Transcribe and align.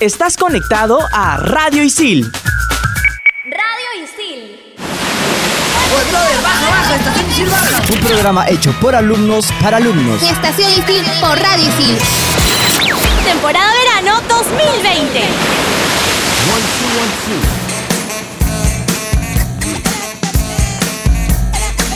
Estás 0.00 0.36
conectado 0.36 0.98
a 1.10 1.38
Radio 1.38 1.82
Isil. 1.82 2.30
Radio 3.44 4.04
Isil. 4.04 4.74
Un 7.90 8.00
programa 8.06 8.46
hecho 8.46 8.72
por 8.78 8.94
alumnos 8.94 9.46
para 9.62 9.78
alumnos. 9.78 10.22
Estación 10.22 10.70
Isil 10.70 11.02
por 11.18 11.38
Radio 11.40 11.66
Isil. 11.70 11.96
Temporada 13.24 13.72
verano 13.72 14.20
2020. 14.28 15.20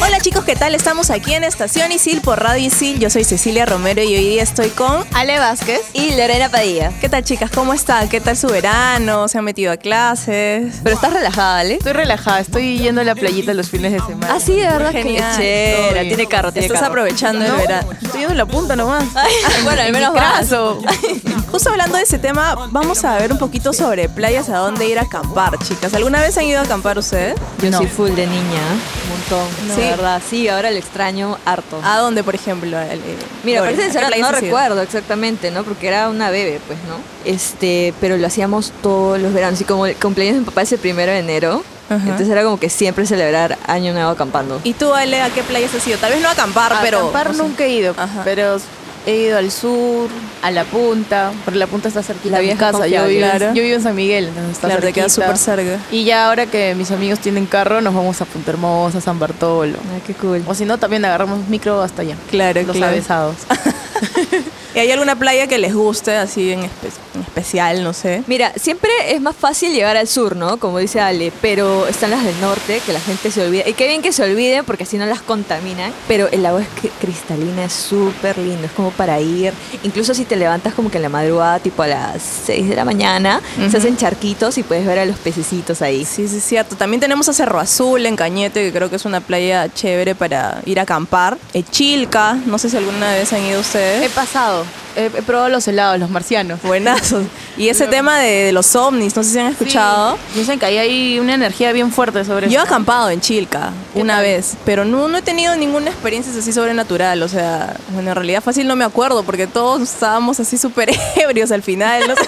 Hola 0.00 0.19
chicos, 0.22 0.44
¿qué 0.44 0.54
tal? 0.54 0.74
Estamos 0.74 1.08
aquí 1.10 1.32
en 1.32 1.44
Estación 1.44 1.90
Isil 1.92 2.20
por 2.20 2.38
Radio 2.42 2.66
Isil. 2.66 2.98
Yo 3.00 3.08
soy 3.08 3.24
Cecilia 3.24 3.64
Romero 3.64 4.02
y 4.02 4.14
hoy 4.14 4.28
día 4.28 4.42
estoy 4.42 4.68
con 4.68 5.02
Ale 5.14 5.38
Vázquez. 5.38 5.80
y 5.94 6.10
Lorena 6.14 6.50
Padilla. 6.50 6.92
¿Qué 7.00 7.08
tal 7.08 7.24
chicas? 7.24 7.50
¿Cómo 7.50 7.72
están? 7.72 8.06
¿Qué 8.10 8.20
tal 8.20 8.36
su 8.36 8.48
verano? 8.48 9.28
¿Se 9.28 9.38
han 9.38 9.44
metido 9.44 9.72
a 9.72 9.78
clases? 9.78 10.74
Pero 10.82 10.94
estás 10.94 11.14
relajada, 11.14 11.60
Ale. 11.60 11.74
Estoy 11.76 11.94
relajada, 11.94 12.40
estoy 12.40 12.78
yendo 12.78 13.00
a 13.00 13.04
la 13.04 13.14
playita 13.14 13.54
los 13.54 13.70
fines 13.70 13.92
de 13.92 14.00
semana. 14.00 14.34
Ah, 14.36 14.40
sí, 14.40 14.56
de 14.56 14.66
verdad 14.66 14.90
Genial. 14.92 15.36
que 15.38 15.90
bien. 15.94 16.08
Tiene 16.08 16.26
carro, 16.26 16.52
tiene 16.52 16.66
Estás 16.66 16.80
carro. 16.82 16.92
aprovechando 16.92 17.42
el 17.44 17.50
No, 17.52 17.56
verano. 17.56 17.88
Estoy 18.02 18.20
yendo 18.20 18.32
a 18.34 18.36
la 18.36 18.46
punta 18.46 18.76
nomás. 18.76 19.04
bueno, 19.64 19.80
al 19.82 19.92
menos. 19.92 20.14
Caso. 20.14 20.82
Justo 21.50 21.70
hablando 21.70 21.96
de 21.96 22.02
ese 22.02 22.18
tema, 22.18 22.68
vamos 22.70 23.04
a 23.04 23.16
ver 23.16 23.32
un 23.32 23.38
poquito 23.38 23.72
sobre 23.72 24.08
playas, 24.10 24.50
a 24.50 24.58
dónde 24.58 24.86
ir 24.86 24.98
a 24.98 25.02
acampar, 25.02 25.58
chicas. 25.58 25.94
¿Alguna 25.94 26.20
vez 26.20 26.36
han 26.36 26.44
ido 26.44 26.60
a 26.60 26.62
acampar 26.64 26.98
ustedes? 26.98 27.34
Yo 27.62 27.70
No. 27.70 27.78
soy 27.78 27.86
full 27.86 28.10
de 28.10 28.26
niña, 28.26 28.60
un 29.04 29.08
montón. 29.38 29.48
No. 29.68 29.74
Sí, 29.74 29.80
de 29.80 29.96
verdad. 30.14 30.22
Sí, 30.28 30.48
ahora 30.48 30.70
lo 30.70 30.76
extraño 30.76 31.38
harto. 31.44 31.80
¿A 31.82 31.98
dónde, 31.98 32.22
por 32.22 32.34
ejemplo? 32.34 32.78
El- 32.78 32.90
el- 32.92 33.00
Mira, 33.44 33.60
parece 33.60 33.82
¿a 33.82 33.84
qué 33.86 33.90
sincera, 33.92 34.06
playas 34.08 34.30
no 34.32 34.38
recuerdo 34.40 34.82
exactamente, 34.82 35.50
¿no? 35.50 35.64
Porque 35.64 35.88
era 35.88 36.08
una 36.08 36.30
bebé, 36.30 36.60
pues, 36.66 36.78
¿no? 36.88 36.96
Este, 37.24 37.94
pero 38.00 38.16
lo 38.16 38.26
hacíamos 38.26 38.72
todos 38.82 39.18
los 39.20 39.32
veranos. 39.32 39.60
Y 39.60 39.64
como 39.64 39.86
el 39.86 39.96
cumpleaños 39.96 40.34
de 40.34 40.40
mi 40.40 40.46
papá 40.46 40.62
es 40.62 40.72
el 40.72 40.78
primero 40.78 41.12
de 41.12 41.18
enero, 41.18 41.62
Ajá. 41.88 42.00
entonces 42.02 42.28
era 42.28 42.42
como 42.44 42.58
que 42.58 42.70
siempre 42.70 43.06
celebrar 43.06 43.58
Año 43.66 43.92
Nuevo 43.92 44.10
acampando. 44.10 44.60
¿Y 44.64 44.74
tú, 44.74 44.92
Ale, 44.94 45.20
a 45.22 45.30
qué 45.30 45.42
playas 45.42 45.74
has 45.74 45.86
ido? 45.86 45.98
Tal 45.98 46.12
vez 46.12 46.20
no 46.22 46.28
a 46.28 46.32
acampar, 46.32 46.72
A 46.72 46.80
pero... 46.82 46.98
acampar 47.08 47.34
nunca 47.34 47.64
he 47.64 47.70
ido, 47.70 47.94
Ajá. 47.96 48.22
pero 48.24 48.58
he 49.06 49.14
ido 49.16 49.38
al 49.38 49.50
sur, 49.50 50.08
a 50.42 50.50
la 50.50 50.64
punta, 50.64 51.32
porque 51.44 51.58
la 51.58 51.66
punta 51.66 51.88
está 51.88 52.02
cerquita 52.02 52.32
La 52.32 52.36
de 52.38 52.42
mi 52.42 52.48
vieja 52.48 52.70
casa. 52.72 52.86
Yo 52.86 53.06
vivo, 53.06 53.20
Claro. 53.20 53.54
yo 53.54 53.62
vivo 53.62 53.76
en 53.76 53.82
San 53.82 53.94
Miguel, 53.94 54.26
entonces 54.28 54.52
está 54.52 54.68
Claro, 54.68 54.82
te 54.82 54.92
queda 54.92 55.08
súper 55.08 55.36
cerca. 55.38 55.78
Y 55.90 56.04
ya 56.04 56.26
ahora 56.28 56.46
que 56.46 56.74
mis 56.74 56.90
amigos 56.90 57.18
tienen 57.20 57.46
carro, 57.46 57.80
nos 57.80 57.94
vamos 57.94 58.20
a 58.20 58.24
Punta 58.24 58.50
Hermosa, 58.50 59.00
San 59.00 59.18
Bartolo. 59.18 59.78
Ay, 59.94 60.02
qué 60.06 60.14
cool. 60.14 60.42
O 60.46 60.54
si 60.54 60.64
no, 60.64 60.78
también 60.78 61.04
agarramos 61.04 61.48
micro 61.48 61.80
hasta 61.82 62.02
allá. 62.02 62.16
Claro, 62.30 62.62
Los 62.62 62.76
claro. 62.76 62.92
avesados. 62.92 63.36
¿Y 64.74 64.78
hay 64.78 64.90
alguna 64.92 65.16
playa 65.16 65.46
que 65.48 65.58
les 65.58 65.74
guste, 65.74 66.16
así 66.16 66.52
en, 66.52 66.60
espe- 66.60 66.92
en 67.14 67.19
especial, 67.30 67.82
no 67.84 67.92
sé? 67.92 68.22
Mira, 68.26 68.52
siempre 68.56 68.90
es 69.08 69.20
más 69.20 69.36
fácil 69.36 69.72
llegar 69.72 69.96
al 69.96 70.08
sur, 70.08 70.36
¿no? 70.36 70.58
Como 70.58 70.78
dice 70.78 71.00
Ale, 71.00 71.32
pero 71.40 71.86
están 71.86 72.10
las 72.10 72.24
del 72.24 72.38
norte, 72.40 72.80
que 72.84 72.92
la 72.92 73.00
gente 73.00 73.30
se 73.30 73.42
olvida. 73.46 73.68
Y 73.68 73.74
qué 73.74 73.86
bien 73.86 74.02
que 74.02 74.12
se 74.12 74.22
olviden, 74.22 74.64
porque 74.64 74.84
así 74.84 74.98
no 74.98 75.06
las 75.06 75.22
contaminan. 75.22 75.92
Pero 76.08 76.28
el 76.32 76.44
agua 76.44 76.62
es 76.62 76.68
cri- 76.82 76.90
cristalina, 77.00 77.64
es 77.64 77.72
súper 77.72 78.36
lindo, 78.38 78.66
es 78.66 78.72
como 78.72 78.90
para 78.90 79.20
ir. 79.20 79.52
Incluso 79.84 80.12
si 80.14 80.24
te 80.24 80.36
levantas 80.36 80.74
como 80.74 80.90
que 80.90 80.96
en 80.98 81.02
la 81.02 81.08
madrugada, 81.08 81.58
tipo 81.60 81.82
a 81.82 81.86
las 81.86 82.22
6 82.46 82.68
de 82.68 82.74
la 82.76 82.84
mañana, 82.84 83.40
se 83.70 83.76
hacen 83.76 83.96
charquitos 83.96 84.58
y 84.58 84.62
puedes 84.62 84.84
ver 84.86 84.98
a 84.98 85.04
los 85.06 85.16
pececitos 85.18 85.82
ahí. 85.82 86.04
Sí, 86.04 86.26
sí, 86.28 86.38
es 86.38 86.44
cierto. 86.44 86.76
También 86.76 87.00
tenemos 87.00 87.28
a 87.28 87.32
Cerro 87.32 87.60
Azul 87.60 88.04
en 88.06 88.16
Cañete, 88.16 88.62
que 88.64 88.72
creo 88.72 88.90
que 88.90 88.96
es 88.96 89.04
una 89.04 89.20
playa 89.20 89.68
chévere 89.72 90.14
para 90.14 90.60
ir 90.66 90.78
a 90.80 90.82
acampar. 90.82 91.38
Eh, 91.54 91.62
Chilca, 91.62 92.34
no 92.46 92.58
sé 92.58 92.68
si 92.70 92.76
alguna 92.76 93.12
vez 93.12 93.32
han 93.32 93.42
ido 93.44 93.58
He 93.58 93.60
ustedes. 93.60 94.10
pasado, 94.12 94.64
he, 94.96 95.06
he 95.06 95.22
probado 95.22 95.48
los 95.48 95.66
helados, 95.68 95.98
los 95.98 96.10
marcianos. 96.10 96.60
Buenazos. 96.62 97.24
Y 97.56 97.68
ese 97.68 97.86
tema 97.86 98.18
de, 98.18 98.44
de 98.44 98.52
los 98.52 98.74
ovnis, 98.76 99.14
no 99.16 99.22
sé 99.22 99.30
si 99.30 99.38
han 99.38 99.46
escuchado. 99.46 100.16
Sí. 100.32 100.40
Dicen 100.40 100.58
que 100.58 100.66
ahí 100.66 100.78
hay 100.78 101.18
una 101.18 101.34
energía 101.34 101.72
bien 101.72 101.92
fuerte 101.92 102.24
sobre 102.24 102.48
Yo 102.48 102.52
he 102.60 102.62
eso. 102.62 102.64
acampado 102.66 103.10
en 103.10 103.20
Chilca 103.20 103.72
¿Qué 103.94 104.00
una 104.00 104.14
tal? 104.14 104.22
vez, 104.22 104.54
pero 104.64 104.84
no, 104.84 105.08
no 105.08 105.18
he 105.18 105.22
tenido 105.22 105.54
ninguna 105.56 105.90
experiencia 105.90 106.32
así 106.38 106.52
sobrenatural. 106.52 107.22
O 107.22 107.28
sea, 107.28 107.76
bueno, 107.90 108.10
en 108.10 108.14
realidad 108.16 108.42
fácil 108.42 108.66
no 108.66 108.76
me 108.76 108.84
acuerdo 108.84 109.22
porque 109.22 109.46
todos 109.46 109.82
estábamos 109.82 110.40
así 110.40 110.56
súper 110.58 110.90
ebrios 111.16 111.50
al 111.52 111.62
final. 111.62 112.02
no 112.08 112.14
sé. 112.14 112.22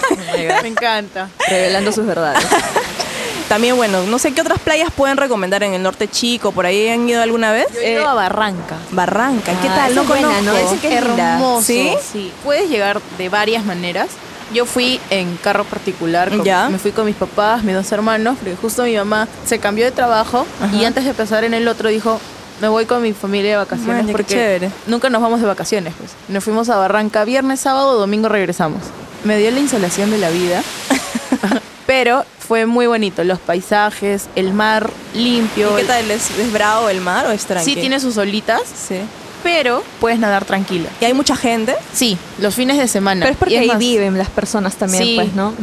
Me 0.63 0.69
encanta. 0.69 1.29
Revelando 1.49 1.93
sus 1.93 2.07
verdades. 2.07 2.43
También, 3.53 3.77
bueno, 3.77 4.03
no 4.07 4.19
sé 4.19 4.33
qué 4.33 4.41
otras 4.41 4.59
playas 4.61 4.91
pueden 4.91 5.19
recomendar 5.19 5.63
en 5.63 5.75
el 5.75 5.83
norte 5.83 6.09
chico. 6.09 6.53
¿Por 6.53 6.65
ahí 6.65 6.89
han 6.89 7.07
ido 7.07 7.21
alguna 7.21 7.53
vez? 7.53 7.67
Yo 7.75 7.81
he 7.81 7.93
ido 7.93 8.09
a 8.09 8.15
Barranca. 8.15 8.77
Barranca, 8.93 9.53
¿qué 9.61 9.69
Ah, 9.69 9.75
tal? 9.77 9.95
No 9.95 10.05
buena, 10.05 10.29
conozco. 10.29 10.45
¿no? 10.47 10.57
Dicen 10.59 10.79
que 10.79 10.89
es 10.89 10.95
hermoso. 10.95 11.63
¿Sí? 11.67 11.93
Sí. 12.13 12.33
Puedes 12.43 12.71
llegar 12.71 13.03
de 13.19 13.29
varias 13.29 13.63
maneras. 13.67 14.09
Yo 14.55 14.65
fui 14.65 14.99
en 15.11 15.37
carro 15.37 15.65
particular, 15.65 16.31
con- 16.31 16.45
Ya. 16.45 16.71
me 16.71 16.79
fui 16.79 16.93
con 16.93 17.05
mis 17.05 17.15
papás, 17.15 17.63
mis 17.63 17.75
dos 17.75 17.93
hermanos, 17.93 18.39
porque 18.41 18.57
justo 18.57 18.85
mi 18.85 18.97
mamá 18.97 19.29
se 19.45 19.59
cambió 19.59 19.85
de 19.85 19.91
trabajo 19.91 20.47
Ajá. 20.63 20.75
y 20.75 20.87
antes 20.87 21.05
de 21.05 21.11
empezar 21.11 21.45
en 21.45 21.53
el 21.53 21.69
otro 21.69 21.91
dijo, 21.91 22.19
me 22.63 22.69
voy 22.69 22.87
con 22.87 23.03
mi 23.03 23.13
familia 23.13 23.51
de 23.51 23.57
vacaciones 23.59 24.07
qué 24.07 24.13
porque 24.13 24.33
chévere. 24.35 24.71
nunca 24.87 25.11
nos 25.11 25.21
vamos 25.21 25.43
de 25.43 25.47
vacaciones. 25.47 25.93
Pues. 25.99 26.13
Nos 26.29 26.43
fuimos 26.43 26.71
a 26.71 26.77
Barranca 26.77 27.27
viernes, 27.27 27.61
sábado, 27.61 27.99
domingo 28.01 28.31
regresamos. 28.31 28.81
Me 29.25 29.37
dio 29.37 29.51
la 29.51 29.61
insolación 29.61 30.11
de 30.11 30.17
la 30.17 30.31
vida, 30.31 30.63
pero 31.87 32.25
fue 32.53 32.67
muy 32.67 32.87
bonito. 32.87 33.25
Los 33.25 33.39
paisajes, 33.39 34.27
el 34.37 34.53
mar 34.53 34.91
limpio. 35.15 35.73
¿Y 35.79 35.81
qué 35.81 35.89
tal? 35.89 36.11
¿Es, 36.11 36.31
es 36.39 36.53
bravo 36.53 36.91
el 36.91 37.01
mar 37.01 37.25
o 37.25 37.31
es 37.31 37.47
Sí, 37.65 37.77
tiene 37.77 37.99
sus 37.99 38.19
olitas, 38.19 38.61
Sí. 38.67 38.97
pero 39.43 39.83
puedes 40.01 40.19
nadar 40.19 40.45
tranquila. 40.45 40.91
¿Y 41.01 41.07
hay 41.07 41.15
mucha 41.15 41.35
gente? 41.35 41.75
Sí, 41.95 42.19
los 42.39 42.55
fines 42.55 42.77
de 42.77 42.89
semana. 42.89 43.21
Pero 43.25 43.33
es 43.33 43.39
porque 43.39 43.55
Y 43.55 43.57
ahí 43.57 43.69
más, 43.69 43.79
viven 43.79 44.19
las 44.19 44.29
personas 44.29 44.75
también, 44.75 45.03
Sí. 45.03 45.15
pues, 45.15 45.33
¿no? 45.33 45.55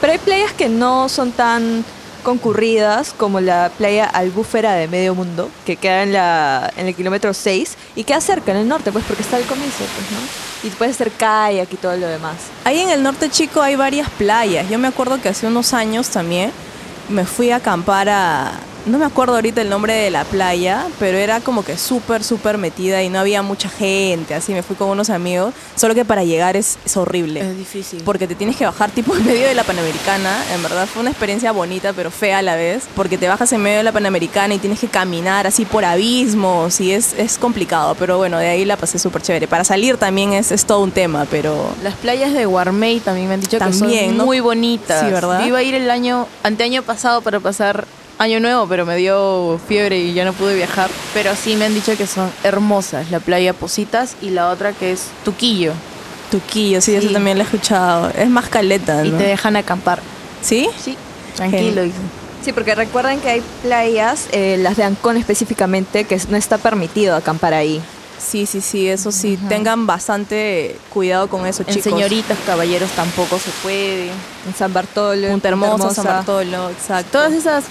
Pero 0.00 0.12
hay 0.12 0.20
playas 0.20 0.52
que 0.52 0.68
no 0.68 1.08
son 1.08 1.32
tan 1.32 1.84
concurridas 2.22 3.12
como 3.16 3.40
la 3.40 3.72
playa 3.76 4.04
Albúfera 4.04 4.74
de 4.74 4.86
Medio 4.86 5.16
Mundo, 5.16 5.50
que 5.66 5.74
queda 5.74 6.04
en, 6.04 6.12
la, 6.12 6.72
en 6.76 6.86
el 6.86 6.94
kilómetro 6.94 7.34
6 7.34 7.74
y 7.96 8.04
queda 8.04 8.20
cerca, 8.20 8.52
en 8.52 8.58
el 8.58 8.68
norte, 8.68 8.92
pues 8.92 9.04
porque 9.04 9.22
está 9.22 9.36
al 9.36 9.42
comienzo, 9.46 9.78
pues, 9.78 10.10
¿no? 10.12 10.43
Y 10.64 10.70
puedes 10.70 10.94
hacer 10.94 11.12
kayak 11.12 11.72
y 11.72 11.76
todo 11.76 11.96
lo 11.96 12.06
demás. 12.08 12.36
Ahí 12.64 12.80
en 12.80 12.90
el 12.90 13.02
norte 13.02 13.28
chico 13.30 13.60
hay 13.60 13.76
varias 13.76 14.08
playas. 14.10 14.68
Yo 14.68 14.78
me 14.78 14.88
acuerdo 14.88 15.20
que 15.20 15.28
hace 15.28 15.46
unos 15.46 15.74
años 15.74 16.08
también 16.08 16.50
me 17.08 17.24
fui 17.24 17.50
a 17.50 17.56
acampar 17.56 18.08
a... 18.08 18.52
No 18.86 18.98
me 18.98 19.06
acuerdo 19.06 19.36
ahorita 19.36 19.62
el 19.62 19.70
nombre 19.70 19.94
de 19.94 20.10
la 20.10 20.24
playa, 20.24 20.86
pero 20.98 21.16
era 21.16 21.40
como 21.40 21.64
que 21.64 21.78
súper, 21.78 22.22
súper 22.22 22.58
metida 22.58 23.02
y 23.02 23.08
no 23.08 23.18
había 23.18 23.40
mucha 23.40 23.70
gente. 23.70 24.34
Así 24.34 24.52
me 24.52 24.62
fui 24.62 24.76
con 24.76 24.90
unos 24.90 25.08
amigos. 25.08 25.54
Solo 25.74 25.94
que 25.94 26.04
para 26.04 26.22
llegar 26.22 26.54
es, 26.54 26.76
es 26.84 26.94
horrible. 26.98 27.40
Es 27.40 27.56
difícil. 27.56 28.02
Porque 28.04 28.26
te 28.26 28.34
tienes 28.34 28.56
que 28.56 28.66
bajar 28.66 28.90
tipo 28.90 29.16
en 29.16 29.24
medio 29.24 29.46
de 29.46 29.54
la 29.54 29.64
Panamericana. 29.64 30.36
En 30.54 30.62
verdad 30.62 30.86
fue 30.86 31.00
una 31.00 31.10
experiencia 31.10 31.50
bonita, 31.52 31.94
pero 31.94 32.10
fea 32.10 32.38
a 32.38 32.42
la 32.42 32.56
vez. 32.56 32.84
Porque 32.94 33.16
te 33.16 33.26
bajas 33.26 33.50
en 33.54 33.62
medio 33.62 33.78
de 33.78 33.84
la 33.84 33.92
Panamericana 33.92 34.52
y 34.52 34.58
tienes 34.58 34.80
que 34.80 34.88
caminar 34.88 35.46
así 35.46 35.64
por 35.64 35.86
abismos 35.86 36.78
y 36.82 36.92
es, 36.92 37.14
es 37.14 37.38
complicado. 37.38 37.94
Pero 37.94 38.18
bueno, 38.18 38.36
de 38.36 38.48
ahí 38.48 38.66
la 38.66 38.76
pasé 38.76 38.98
súper 38.98 39.22
chévere. 39.22 39.48
Para 39.48 39.64
salir 39.64 39.96
también 39.96 40.34
es, 40.34 40.52
es 40.52 40.66
todo 40.66 40.80
un 40.80 40.90
tema, 40.90 41.26
pero... 41.30 41.70
Las 41.82 41.94
playas 41.94 42.34
de 42.34 42.44
Guarmey 42.44 43.00
también 43.00 43.28
me 43.28 43.34
han 43.34 43.40
dicho 43.40 43.58
que 43.58 43.72
son 43.72 43.90
¿no? 44.18 44.26
muy 44.26 44.40
bonitas. 44.40 45.06
Sí, 45.06 45.10
¿verdad? 45.10 45.40
Yo 45.40 45.46
iba 45.46 45.58
a 45.58 45.62
ir 45.62 45.74
el 45.74 45.90
año, 45.90 46.28
anteaño 46.42 46.82
pasado 46.82 47.22
para 47.22 47.40
pasar 47.40 47.86
año 48.18 48.40
nuevo, 48.40 48.66
pero 48.68 48.86
me 48.86 48.96
dio 48.96 49.60
fiebre 49.66 49.98
y 49.98 50.14
ya 50.14 50.24
no 50.24 50.32
pude 50.32 50.54
viajar. 50.54 50.90
Pero 51.12 51.34
sí 51.36 51.56
me 51.56 51.66
han 51.66 51.74
dicho 51.74 51.96
que 51.96 52.06
son 52.06 52.30
hermosas. 52.42 53.10
La 53.10 53.20
playa 53.20 53.52
Positas 53.52 54.16
y 54.22 54.30
la 54.30 54.50
otra 54.50 54.72
que 54.72 54.92
es 54.92 55.06
Tuquillo. 55.24 55.72
Tuquillo, 56.30 56.80
sí, 56.80 56.94
eso 56.94 57.10
también 57.10 57.38
lo 57.38 57.44
he 57.44 57.46
escuchado. 57.46 58.10
Es 58.10 58.28
más 58.28 58.48
caleta, 58.48 59.04
Y 59.04 59.10
te 59.10 59.24
dejan 59.24 59.56
acampar. 59.56 60.00
¿Sí? 60.42 60.68
Sí, 60.82 60.96
tranquilo. 61.36 61.82
Genial. 61.82 61.92
Sí, 62.44 62.52
porque 62.52 62.74
recuerden 62.74 63.20
que 63.20 63.28
hay 63.30 63.42
playas, 63.62 64.26
eh, 64.32 64.58
las 64.58 64.76
de 64.76 64.84
Ancón 64.84 65.16
específicamente, 65.16 66.04
que 66.04 66.20
no 66.28 66.36
está 66.36 66.58
permitido 66.58 67.16
acampar 67.16 67.54
ahí. 67.54 67.80
Sí, 68.18 68.46
sí, 68.46 68.60
sí, 68.60 68.88
eso 68.88 69.12
sí. 69.12 69.38
Tengan 69.48 69.86
bastante 69.86 70.76
cuidado 70.92 71.28
con 71.28 71.46
eso, 71.46 71.62
En 71.66 71.74
chicos. 71.74 71.84
señoritas, 71.92 72.38
caballeros 72.46 72.90
tampoco 72.90 73.38
se 73.38 73.50
puede. 73.62 74.08
En 74.46 74.54
San 74.56 74.72
Bartolo, 74.72 75.26
en 75.26 75.32
Punta 75.32 75.48
Hermosa, 75.48 75.90
San 75.90 76.04
Bartolo, 76.04 76.70
exacto. 76.70 77.10
Todas 77.12 77.32
esas 77.32 77.64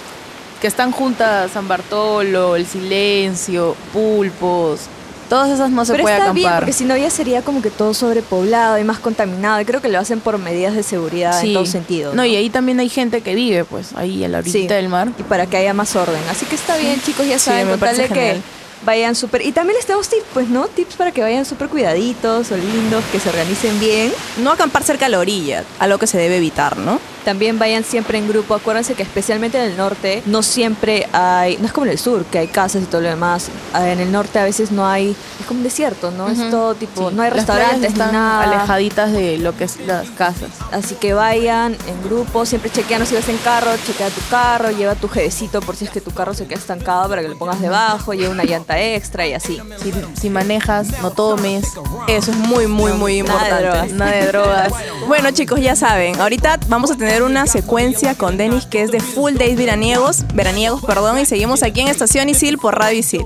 que 0.63 0.67
están 0.69 0.93
juntas, 0.93 1.51
San 1.51 1.67
Bartolo, 1.67 2.55
El 2.55 2.65
Silencio, 2.65 3.75
Pulpos, 3.91 4.79
todas 5.27 5.49
esas 5.51 5.69
no 5.71 5.83
se 5.83 5.91
Pero 5.91 6.03
puede 6.03 6.17
está 6.17 6.31
bien, 6.31 6.47
acampar. 6.47 6.63
porque 6.63 6.71
si 6.71 6.85
no 6.85 6.95
ya 6.95 7.09
sería 7.09 7.41
como 7.41 7.61
que 7.61 7.69
todo 7.69 7.93
sobrepoblado 7.93 8.77
y 8.79 8.85
más 8.85 8.99
contaminado. 8.99 9.59
Y 9.59 9.65
creo 9.65 9.81
que 9.81 9.89
lo 9.89 9.99
hacen 9.99 10.21
por 10.21 10.37
medidas 10.37 10.73
de 10.73 10.83
seguridad 10.83 11.43
en 11.43 11.53
todo 11.53 11.65
sentido. 11.65 12.13
No, 12.13 12.23
y 12.23 12.37
ahí 12.37 12.49
también 12.49 12.79
hay 12.79 12.87
gente 12.87 13.19
que 13.19 13.35
vive, 13.35 13.65
pues, 13.65 13.89
ahí 13.95 14.23
a 14.23 14.29
la 14.29 14.37
orillita 14.37 14.73
Sí. 14.73 14.75
del 14.81 14.87
mar. 14.87 15.09
Y 15.19 15.23
para 15.23 15.47
que 15.47 15.57
haya 15.57 15.73
más 15.73 15.93
orden. 15.97 16.21
Así 16.31 16.45
que 16.45 16.55
está 16.55 16.77
bien, 16.77 17.01
chicos, 17.05 17.27
ya 17.27 17.37
Sí, 17.39 17.45
saben, 17.45 17.65
me 17.65 17.71
con 17.71 17.79
tal 17.81 17.89
parece 17.97 18.13
de 18.13 18.19
que 18.19 18.41
vayan 18.85 19.15
súper... 19.15 19.41
Y 19.45 19.51
también 19.51 19.75
les 19.75 19.85
tenemos 19.85 20.07
tips, 20.07 20.23
pues, 20.33 20.47
¿no? 20.47 20.67
Tips 20.67 20.95
para 20.95 21.11
que 21.11 21.21
vayan 21.21 21.43
súper 21.43 21.67
cuidaditos 21.67 22.51
o 22.53 22.55
lindos, 22.55 23.03
que 23.11 23.19
se 23.19 23.27
organicen 23.27 23.77
bien. 23.81 24.13
No 24.41 24.51
acampar 24.53 24.83
cerca 24.83 25.05
de 25.07 25.11
la 25.11 25.19
orilla, 25.19 25.65
algo 25.79 25.97
que 25.97 26.07
se 26.07 26.17
debe 26.17 26.37
evitar, 26.37 26.77
¿no? 26.77 27.01
También 27.23 27.59
vayan 27.59 27.83
siempre 27.83 28.17
en 28.17 28.27
grupo. 28.27 28.55
Acuérdense 28.55 28.93
que 28.93 29.03
especialmente 29.03 29.57
en 29.57 29.71
el 29.71 29.77
norte 29.77 30.21
no 30.25 30.41
siempre 30.43 31.07
hay, 31.13 31.57
no 31.57 31.65
es 31.67 31.73
como 31.73 31.85
en 31.85 31.91
el 31.93 31.99
sur, 31.99 32.25
que 32.25 32.39
hay 32.39 32.47
casas 32.47 32.83
y 32.83 32.85
todo 32.85 33.01
lo 33.01 33.09
demás. 33.09 33.49
Ah, 33.73 33.89
En 33.89 33.99
el 33.99 34.11
norte 34.11 34.39
a 34.39 34.43
veces 34.43 34.71
no 34.71 34.87
hay, 34.87 35.15
es 35.39 35.45
como 35.45 35.59
un 35.59 35.63
desierto, 35.63 36.11
¿no? 36.11 36.27
Es 36.29 36.49
todo 36.49 36.75
tipo, 36.75 37.09
Sí, 37.09 37.15
no 37.15 37.21
hay 37.23 37.29
las 37.29 37.37
restaurantes, 37.37 37.93
ni 37.93 37.99
nada. 37.99 38.43
alejaditas 38.43 39.11
de 39.11 39.37
lo 39.37 39.55
que 39.55 39.63
es 39.65 39.79
las 39.85 40.09
casas. 40.11 40.49
Así 40.71 40.95
que 40.95 41.13
vayan 41.13 41.75
en 41.87 42.03
grupo, 42.03 42.45
siempre 42.45 42.69
chequeando 42.71 43.05
si 43.05 43.15
vas 43.15 43.27
en 43.29 43.37
carro, 43.37 43.71
chequea 43.85 44.09
tu 44.09 44.21
carro, 44.29 44.71
lleva 44.71 44.95
tu 44.95 45.07
jedecito 45.07 45.61
por 45.61 45.75
si 45.75 45.85
es 45.85 45.91
que 45.91 46.01
tu 46.01 46.11
carro 46.11 46.33
se 46.33 46.45
queda 46.45 46.59
estancado 46.59 47.09
para 47.09 47.21
que 47.21 47.27
lo 47.29 47.37
pongas 47.37 47.61
debajo, 47.61 48.13
lleva 48.13 48.31
una 48.31 48.43
llanta 48.43 48.79
extra 48.81 49.27
y 49.27 49.33
así. 49.33 49.59
Si, 49.81 49.91
si 50.19 50.29
manejas, 50.29 50.87
no 51.01 51.11
tomes. 51.11 51.65
Eso 52.07 52.31
es 52.31 52.37
muy, 52.37 52.67
muy, 52.67 52.93
muy 52.93 53.21
Nada 53.21 53.39
de 53.39 53.43
importante. 53.43 53.63
drogas. 53.63 53.91
Nada 53.91 54.11
de 54.11 54.27
drogas. 54.27 54.73
Bueno 55.07 55.31
chicos, 55.31 55.59
ya 55.59 55.75
saben, 55.75 56.19
ahorita 56.19 56.59
vamos 56.69 56.89
a 56.89 56.95
tener 56.95 57.12
una 57.21 57.45
secuencia 57.45 58.15
con 58.15 58.37
Denis 58.37 58.65
que 58.65 58.81
es 58.81 58.91
de 58.91 58.99
Full 58.99 59.35
Days 59.35 59.57
veraniegos, 59.57 60.25
veraniegos, 60.33 60.83
perdón, 60.83 61.19
y 61.19 61.25
seguimos 61.25 61.61
aquí 61.61 61.81
en 61.81 61.89
Estación 61.89 62.29
Isil 62.29 62.57
por 62.57 62.79
Radio 62.79 62.97
Isil. 62.99 63.25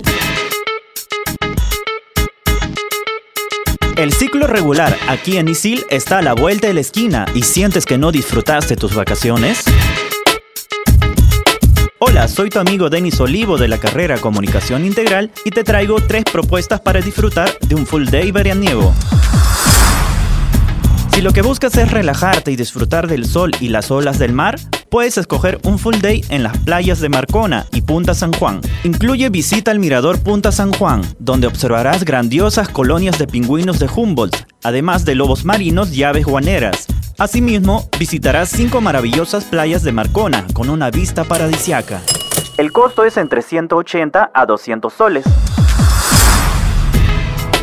El 3.96 4.12
ciclo 4.12 4.46
regular 4.46 4.96
aquí 5.08 5.38
en 5.38 5.48
Isil 5.48 5.86
está 5.90 6.18
a 6.18 6.22
la 6.22 6.34
vuelta 6.34 6.66
de 6.66 6.74
la 6.74 6.80
esquina 6.80 7.24
y 7.34 7.44
sientes 7.44 7.86
que 7.86 7.98
no 7.98 8.12
disfrutaste 8.12 8.76
tus 8.76 8.94
vacaciones. 8.94 9.64
Hola, 11.98 12.28
soy 12.28 12.50
tu 12.50 12.58
amigo 12.58 12.90
Denis 12.90 13.18
Olivo 13.20 13.58
de 13.58 13.68
la 13.68 13.78
carrera 13.78 14.18
Comunicación 14.18 14.84
Integral 14.84 15.32
y 15.44 15.50
te 15.50 15.64
traigo 15.64 15.96
tres 15.96 16.24
propuestas 16.24 16.80
para 16.80 17.00
disfrutar 17.00 17.58
de 17.60 17.74
un 17.74 17.86
full 17.86 18.04
day 18.06 18.30
veraniego. 18.30 18.94
Si 21.18 21.24
lo 21.24 21.32
que 21.32 21.42
buscas 21.42 21.76
es 21.76 21.90
relajarte 21.90 22.52
y 22.52 22.54
disfrutar 22.54 23.08
del 23.08 23.24
sol 23.24 23.50
y 23.58 23.70
las 23.70 23.90
olas 23.90 24.20
del 24.20 24.32
mar, 24.32 24.54
puedes 24.88 25.18
escoger 25.18 25.58
un 25.64 25.80
full 25.80 25.96
day 25.96 26.24
en 26.28 26.44
las 26.44 26.56
playas 26.58 27.00
de 27.00 27.08
Marcona 27.08 27.66
y 27.72 27.80
Punta 27.80 28.14
San 28.14 28.32
Juan. 28.32 28.60
Incluye 28.84 29.28
visita 29.28 29.72
al 29.72 29.80
mirador 29.80 30.22
Punta 30.22 30.52
San 30.52 30.72
Juan, 30.72 31.02
donde 31.18 31.48
observarás 31.48 32.04
grandiosas 32.04 32.68
colonias 32.68 33.18
de 33.18 33.26
pingüinos 33.26 33.80
de 33.80 33.90
Humboldt, 33.92 34.46
además 34.62 35.04
de 35.04 35.16
lobos 35.16 35.44
marinos 35.44 35.92
y 35.92 36.04
aves 36.04 36.24
guaneras. 36.24 36.86
Asimismo, 37.18 37.88
visitarás 37.98 38.50
cinco 38.50 38.80
maravillosas 38.80 39.42
playas 39.42 39.82
de 39.82 39.90
Marcona 39.90 40.46
con 40.52 40.70
una 40.70 40.88
vista 40.92 41.24
paradisiaca. 41.24 42.00
El 42.58 42.70
costo 42.70 43.04
es 43.04 43.16
entre 43.16 43.42
180 43.42 44.30
a 44.32 44.46
200 44.46 44.92
soles. 44.92 45.24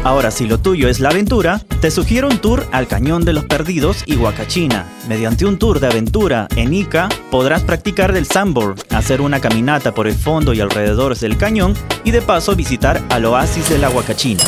Ahora, 0.06 0.30
si 0.30 0.46
lo 0.46 0.60
tuyo 0.60 0.88
es 0.88 1.00
la 1.00 1.10
aventura, 1.10 1.60
te 1.82 1.90
sugiero 1.90 2.28
un 2.28 2.38
tour 2.38 2.64
al 2.72 2.86
Cañón 2.86 3.26
de 3.26 3.34
los 3.34 3.46
Perdidos 3.46 4.04
y 4.06 4.16
Huacachina. 4.16 4.86
Mediante 5.10 5.48
un 5.48 5.58
tour 5.58 5.80
de 5.80 5.88
aventura 5.88 6.48
en 6.56 6.76
Ica, 6.76 7.10
podrás 7.32 7.64
practicar 7.64 8.14
del 8.14 8.28
sandboard, 8.28 8.82
hacer 8.92 9.20
una 9.20 9.42
caminata 9.42 9.94
por 9.94 10.06
el 10.06 10.14
fondo 10.14 10.54
y 10.54 10.62
alrededor 10.62 11.18
del 11.18 11.40
cañón 11.40 11.74
y 12.04 12.12
de 12.12 12.22
paso 12.22 12.56
visitar 12.56 13.02
al 13.10 13.26
oasis 13.26 13.68
de 13.68 13.80
la 13.80 13.90
Huacachina. 13.90 14.44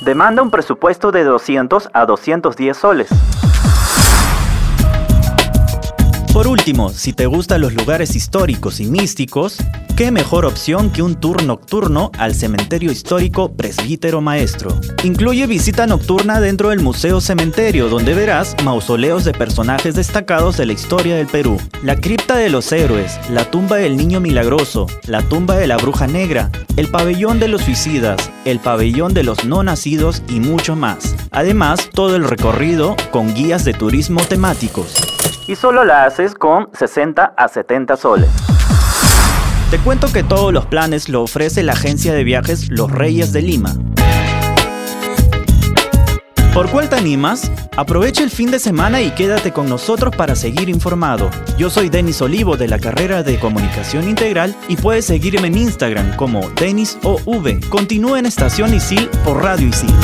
Demanda 0.00 0.42
un 0.42 0.50
presupuesto 0.50 1.12
de 1.12 1.22
200 1.22 1.90
a 1.92 2.04
210 2.04 2.76
soles. 2.76 3.08
Último, 6.48 6.90
si 6.90 7.12
te 7.12 7.26
gustan 7.26 7.60
los 7.60 7.74
lugares 7.74 8.16
históricos 8.16 8.80
y 8.80 8.86
místicos, 8.86 9.58
qué 9.96 10.10
mejor 10.10 10.46
opción 10.46 10.90
que 10.90 11.02
un 11.02 11.14
tour 11.14 11.42
nocturno 11.42 12.10
al 12.16 12.34
cementerio 12.34 12.90
histórico 12.90 13.52
Presbítero 13.52 14.20
Maestro. 14.20 14.70
Incluye 15.04 15.46
visita 15.46 15.86
nocturna 15.86 16.40
dentro 16.40 16.70
del 16.70 16.80
Museo 16.80 17.20
Cementerio, 17.20 17.88
donde 17.88 18.14
verás 18.14 18.56
mausoleos 18.64 19.24
de 19.24 19.32
personajes 19.32 19.94
destacados 19.94 20.56
de 20.56 20.66
la 20.66 20.72
historia 20.72 21.16
del 21.16 21.26
Perú. 21.26 21.58
La 21.82 21.96
cripta 21.96 22.36
de 22.36 22.48
los 22.48 22.72
héroes, 22.72 23.18
la 23.30 23.50
tumba 23.50 23.76
del 23.76 23.96
niño 23.96 24.20
milagroso, 24.20 24.86
la 25.06 25.22
tumba 25.22 25.56
de 25.56 25.66
la 25.66 25.76
bruja 25.76 26.06
negra, 26.06 26.50
el 26.76 26.88
pabellón 26.88 27.40
de 27.40 27.48
los 27.48 27.62
suicidas, 27.62 28.30
el 28.46 28.58
pabellón 28.58 29.12
de 29.12 29.24
los 29.24 29.44
no 29.44 29.62
nacidos 29.62 30.22
y 30.28 30.40
mucho 30.40 30.76
más. 30.76 31.14
Además, 31.30 31.90
todo 31.92 32.16
el 32.16 32.24
recorrido 32.24 32.96
con 33.10 33.34
guías 33.34 33.64
de 33.64 33.74
turismo 33.74 34.20
temáticos 34.22 34.94
y 35.48 35.56
solo 35.56 35.82
la 35.82 36.04
haces 36.04 36.34
con 36.38 36.68
60 36.72 37.34
a 37.36 37.48
70 37.48 37.96
soles. 37.96 38.30
Te 39.70 39.78
cuento 39.78 40.10
que 40.10 40.22
todos 40.22 40.52
los 40.52 40.64
planes 40.64 41.08
lo 41.08 41.22
ofrece 41.22 41.62
la 41.62 41.72
agencia 41.72 42.14
de 42.14 42.24
viajes 42.24 42.70
Los 42.70 42.90
Reyes 42.90 43.32
de 43.32 43.42
Lima. 43.42 43.74
¿Por 46.54 46.70
cuál 46.70 46.88
te 46.88 46.96
animas? 46.96 47.52
Aprovecha 47.76 48.24
el 48.24 48.30
fin 48.30 48.50
de 48.50 48.58
semana 48.58 49.00
y 49.02 49.10
quédate 49.10 49.52
con 49.52 49.68
nosotros 49.68 50.16
para 50.16 50.34
seguir 50.34 50.68
informado. 50.68 51.30
Yo 51.56 51.70
soy 51.70 51.88
Denis 51.88 52.20
Olivo 52.22 52.56
de 52.56 52.66
la 52.66 52.78
carrera 52.78 53.22
de 53.22 53.38
Comunicación 53.38 54.08
Integral 54.08 54.56
y 54.66 54.76
puedes 54.76 55.04
seguirme 55.04 55.48
en 55.48 55.58
Instagram 55.58 56.16
como 56.16 56.40
DenisOV. 56.58 57.68
Continúa 57.68 58.18
en 58.18 58.26
Estación 58.26 58.74
Isil 58.74 59.08
por 59.24 59.42
Radio 59.42 59.68
Isil. 59.68 59.94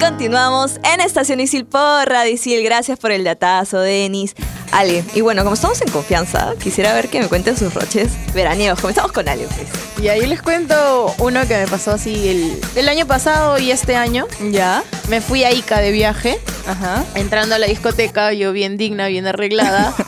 Continuamos 0.00 0.78
en 0.84 1.00
Estación 1.00 1.40
Isil 1.40 1.64
por 1.64 2.06
Radio 2.08 2.32
Isil. 2.32 2.62
Gracias 2.62 2.98
por 2.98 3.12
el 3.12 3.24
datazo, 3.24 3.80
Denis. 3.80 4.34
Ale, 4.72 5.04
y 5.14 5.20
bueno, 5.20 5.42
como 5.42 5.54
estamos 5.54 5.80
en 5.80 5.88
confianza, 5.90 6.54
quisiera 6.62 6.92
ver 6.92 7.08
que 7.08 7.20
me 7.20 7.28
cuenten 7.28 7.56
sus 7.56 7.72
roches 7.72 8.10
veraniegos. 8.34 8.80
Comenzamos 8.80 9.12
con 9.12 9.28
Ale, 9.28 9.46
pues. 9.46 10.04
Y 10.04 10.08
ahí 10.08 10.26
les 10.26 10.42
cuento 10.42 11.14
uno 11.18 11.46
que 11.48 11.56
me 11.56 11.66
pasó 11.66 11.92
así 11.92 12.28
el, 12.28 12.60
el 12.74 12.88
año 12.88 13.06
pasado 13.06 13.58
y 13.58 13.70
este 13.70 13.96
año. 13.96 14.26
¿Ya? 14.50 14.82
Me 15.08 15.20
fui 15.20 15.44
a 15.44 15.52
Ica 15.52 15.80
de 15.80 15.92
viaje, 15.92 16.38
Ajá. 16.66 17.04
entrando 17.14 17.54
a 17.54 17.58
la 17.58 17.66
discoteca, 17.66 18.32
yo 18.32 18.52
bien 18.52 18.76
digna, 18.76 19.06
bien 19.06 19.26
arreglada. 19.26 19.94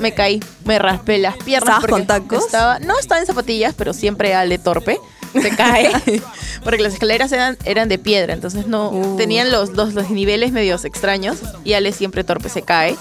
Me 0.00 0.12
caí, 0.12 0.42
me 0.64 0.80
raspé 0.80 1.18
las 1.18 1.36
piernas. 1.36 1.76
¿Estabas 1.76 1.86
con 1.86 2.04
tacos? 2.04 2.44
Estaba, 2.44 2.80
no 2.80 2.98
estaba 2.98 3.20
en 3.20 3.26
zapatillas, 3.28 3.74
pero 3.78 3.92
siempre 3.92 4.34
Ale 4.34 4.58
torpe. 4.58 4.98
Se 5.40 5.50
cae. 5.50 5.90
porque 6.64 6.82
las 6.82 6.94
escaleras 6.94 7.30
eran, 7.32 7.58
eran 7.64 7.88
de 7.88 7.98
piedra, 7.98 8.32
entonces 8.32 8.66
no 8.66 8.88
Uh. 8.90 9.16
tenían 9.16 9.50
los, 9.50 9.70
los, 9.70 9.94
los 9.94 10.10
niveles 10.10 10.52
medios 10.52 10.84
extraños. 10.84 11.38
Y 11.64 11.72
Ale 11.74 11.92
siempre 11.92 12.24
torpe 12.24 12.48
se 12.48 12.62
cae. 12.62 12.96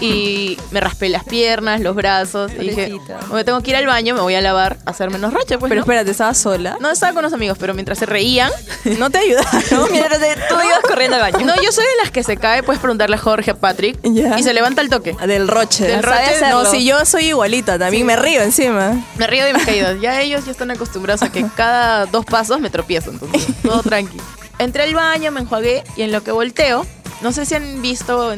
Y 0.00 0.58
me 0.70 0.80
raspé 0.80 1.08
las 1.08 1.24
piernas, 1.24 1.80
los 1.80 1.94
brazos. 1.94 2.52
Y 2.58 2.68
dije, 2.68 2.92
me 3.32 3.44
tengo 3.44 3.60
que 3.62 3.70
ir 3.70 3.76
al 3.76 3.86
baño, 3.86 4.14
me 4.14 4.20
voy 4.20 4.34
a 4.34 4.40
lavar, 4.40 4.78
a 4.84 4.90
hacer 4.90 5.10
menos 5.10 5.32
roche. 5.32 5.58
Pues, 5.58 5.68
Pero 5.68 5.80
¿no? 5.80 5.82
espérate, 5.82 6.10
¿estabas 6.10 6.38
sola? 6.38 6.76
No 6.80 6.90
estaba 6.90 7.12
con 7.12 7.22
los 7.22 7.32
amigos, 7.32 7.56
pero 7.58 7.74
mientras 7.74 7.98
se 7.98 8.06
reían, 8.06 8.50
No 8.98 9.10
te 9.10 9.18
ayudaron. 9.18 9.62
Mientras 9.92 10.18
te- 10.20 10.34
tú 10.48 10.54
ibas 10.54 10.80
corriendo 10.82 11.16
al 11.16 11.22
baño. 11.32 11.44
No, 11.46 11.54
yo 11.62 11.72
soy 11.72 11.84
de 11.84 12.02
las 12.02 12.10
que 12.10 12.22
se 12.22 12.36
cae, 12.36 12.62
puedes 12.62 12.80
preguntarle 12.80 13.16
a 13.16 13.18
Jorge, 13.18 13.50
a 13.50 13.54
Patrick, 13.54 13.98
y 14.04 14.42
se 14.42 14.52
levanta 14.54 14.80
el 14.80 14.88
toque. 14.88 15.14
Del 15.26 15.48
roche. 15.48 15.84
Del 15.86 16.02
¿Sabes 16.02 16.40
roche, 16.40 16.50
no. 16.50 16.64
si 16.70 16.84
yo 16.84 17.04
soy 17.04 17.26
igualita, 17.26 17.78
también 17.78 18.02
Sí. 18.02 18.04
me 18.04 18.16
río 18.16 18.42
encima. 18.42 18.92
Me 19.16 19.26
río 19.26 19.44
de 19.44 19.52
mis 19.54 19.64
caídas. 19.64 19.96
Ya 20.00 20.20
ellos 20.20 20.44
ya 20.44 20.52
están 20.52 20.70
acostumbrados 20.70 21.22
a 21.22 21.30
que 21.32 21.44
cada 21.56 21.75
dos 22.10 22.24
pasos 22.24 22.60
me 22.60 22.70
tropiezo, 22.70 23.10
entonces 23.10 23.46
todo 23.62 23.82
tranqui. 23.82 24.16
Entré 24.58 24.84
al 24.84 24.94
baño, 24.94 25.30
me 25.32 25.40
enjuagué 25.40 25.84
y 25.96 26.02
en 26.02 26.12
lo 26.12 26.22
que 26.22 26.32
volteo, 26.32 26.86
no 27.22 27.32
sé 27.32 27.44
si 27.46 27.54
han 27.54 27.82
visto 27.82 28.34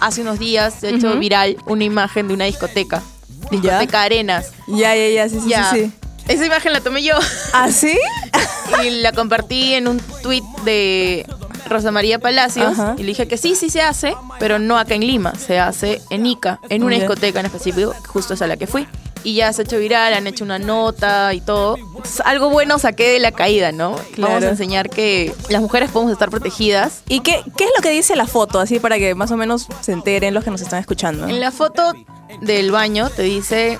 hace 0.00 0.22
unos 0.22 0.38
días, 0.38 0.74
se 0.80 0.88
ha 0.88 0.90
hecho 0.90 1.08
Ujú. 1.10 1.18
viral 1.18 1.56
una 1.66 1.84
imagen 1.84 2.28
de 2.28 2.34
una 2.34 2.44
discoteca. 2.44 3.02
Discoteca 3.50 4.02
Arenas. 4.02 4.52
Ya, 4.66 4.94
ya, 4.96 5.08
ya, 5.08 5.28
sí, 5.28 5.40
sí, 5.40 5.48
Ya. 5.48 5.70
sí, 5.70 5.84
sí. 5.84 5.92
Esa 6.28 6.46
imagen 6.46 6.72
la 6.72 6.80
tomé 6.80 7.02
yo 7.02 7.14
¿Ah, 7.52 7.70
sí? 7.72 7.98
y 8.86 8.90
la 8.90 9.12
compartí 9.12 9.74
en 9.74 9.88
un 9.88 9.98
tweet 10.22 10.42
de 10.64 11.26
Rosa 11.68 11.90
María 11.90 12.18
Palacios 12.20 12.78
Ajá. 12.78 12.94
y 12.96 13.00
le 13.02 13.08
dije 13.08 13.26
que 13.26 13.36
sí, 13.36 13.54
sí 13.56 13.70
se 13.70 13.82
hace, 13.82 14.14
pero 14.38 14.58
no 14.60 14.78
acá 14.78 14.94
en 14.94 15.00
Lima, 15.06 15.34
se 15.34 15.58
hace 15.58 16.00
en 16.10 16.24
Ica, 16.26 16.60
en 16.68 16.84
una 16.84 16.94
Ya. 16.96 17.00
discoteca 17.04 17.40
en 17.40 17.46
específico, 17.46 17.92
justo 18.06 18.34
es 18.34 18.42
a 18.42 18.46
la 18.46 18.56
que 18.56 18.66
fui. 18.68 18.86
Y 19.24 19.34
ya 19.34 19.52
se 19.52 19.62
ha 19.62 19.64
hecho 19.64 19.78
viral, 19.78 20.14
han 20.14 20.26
hecho 20.26 20.44
una 20.44 20.58
nota 20.58 21.32
y 21.34 21.40
todo. 21.40 21.76
Es 22.04 22.20
algo 22.24 22.50
bueno 22.50 22.78
saqué 22.78 23.08
de 23.10 23.18
la 23.20 23.30
caída, 23.32 23.70
¿no? 23.72 23.90
Vamos 23.92 24.06
Claro. 24.14 24.46
a 24.46 24.50
enseñar 24.50 24.90
que 24.90 25.32
las 25.48 25.60
mujeres 25.62 25.90
podemos 25.90 26.12
estar 26.12 26.30
protegidas. 26.30 27.02
¿Y 27.08 27.20
qué, 27.20 27.42
qué 27.56 27.64
es 27.64 27.70
lo 27.76 27.82
que 27.82 27.90
dice 27.90 28.16
la 28.16 28.26
foto? 28.26 28.58
Así 28.60 28.80
para 28.80 28.98
que 28.98 29.14
más 29.14 29.30
o 29.30 29.36
menos 29.36 29.68
se 29.80 29.92
enteren 29.92 30.34
los 30.34 30.42
que 30.44 30.50
nos 30.50 30.60
están 30.60 30.80
escuchando. 30.80 31.28
En 31.28 31.38
la 31.40 31.50
foto 31.52 31.92
del 32.40 32.70
baño 32.72 33.10
te 33.10 33.22
dice, 33.22 33.78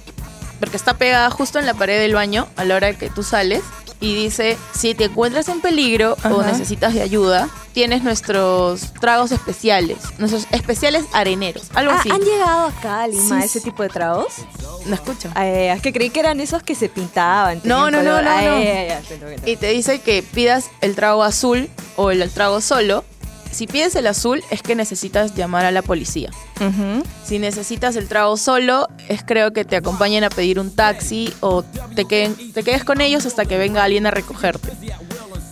porque 0.60 0.76
está 0.76 0.94
pegada 0.94 1.28
justo 1.30 1.58
en 1.58 1.66
la 1.66 1.74
pared 1.74 1.98
del 1.98 2.14
baño 2.14 2.46
a 2.56 2.64
la 2.64 2.76
hora 2.76 2.92
que 2.96 3.10
tú 3.10 3.22
sales, 3.24 3.62
y 4.02 4.14
dice, 4.14 4.58
si 4.74 4.94
te 4.94 5.04
encuentras 5.04 5.48
en 5.48 5.60
peligro 5.60 6.16
o 6.30 6.42
necesitas 6.42 6.92
de 6.92 7.00
ayuda, 7.02 7.48
tienes 7.72 8.02
nuestros 8.02 8.92
tragos 9.00 9.32
especiales, 9.32 9.96
nuestros 10.18 10.46
especiales 10.50 11.04
areneros, 11.12 11.70
algo 11.74 11.92
Ah, 11.92 11.98
así. 12.00 12.10
¿Han 12.10 12.20
llegado 12.20 12.66
acá 12.66 13.02
a 13.04 13.06
Lima 13.06 13.40
Sí, 13.40 13.46
ese 13.46 13.60
tipo 13.60 13.82
de 13.82 13.88
tragos? 13.88 14.34
No 14.86 14.94
escucho. 14.94 15.30
Eh, 15.36 15.72
es 15.74 15.80
que 15.80 15.92
creí 15.92 16.10
que 16.10 16.20
eran 16.20 16.40
esos 16.40 16.62
que 16.62 16.74
se 16.74 16.88
pintaban. 16.88 17.60
No, 17.64 17.90
no, 17.90 18.02
no, 18.02 18.20
no. 18.20 18.58
Y 19.46 19.56
te 19.56 19.68
dice 19.68 20.00
que 20.00 20.22
pidas 20.22 20.70
el 20.80 20.94
trago 20.94 21.22
azul 21.22 21.70
o 21.96 22.10
el, 22.10 22.20
el 22.22 22.30
trago 22.30 22.60
solo. 22.60 23.04
Si 23.52 23.66
pides 23.66 23.94
el 23.96 24.06
azul 24.06 24.42
es 24.50 24.62
que 24.62 24.74
necesitas 24.74 25.34
llamar 25.34 25.64
a 25.64 25.70
la 25.70 25.82
policía. 25.82 26.30
Si 27.24 27.38
necesitas 27.38 27.96
el 27.96 28.08
trago 28.08 28.36
solo, 28.36 28.88
es 29.08 29.22
creo 29.22 29.52
que 29.52 29.64
te 29.64 29.76
acompañen 29.76 30.24
a 30.24 30.30
pedir 30.30 30.58
un 30.58 30.74
taxi 30.74 31.32
o 31.40 31.62
te, 31.94 32.06
queden, 32.06 32.52
te 32.52 32.62
quedes 32.62 32.84
con 32.84 33.00
ellos 33.00 33.26
hasta 33.26 33.44
que 33.44 33.58
venga 33.58 33.84
alguien 33.84 34.06
a 34.06 34.10
recogerte. 34.10 34.72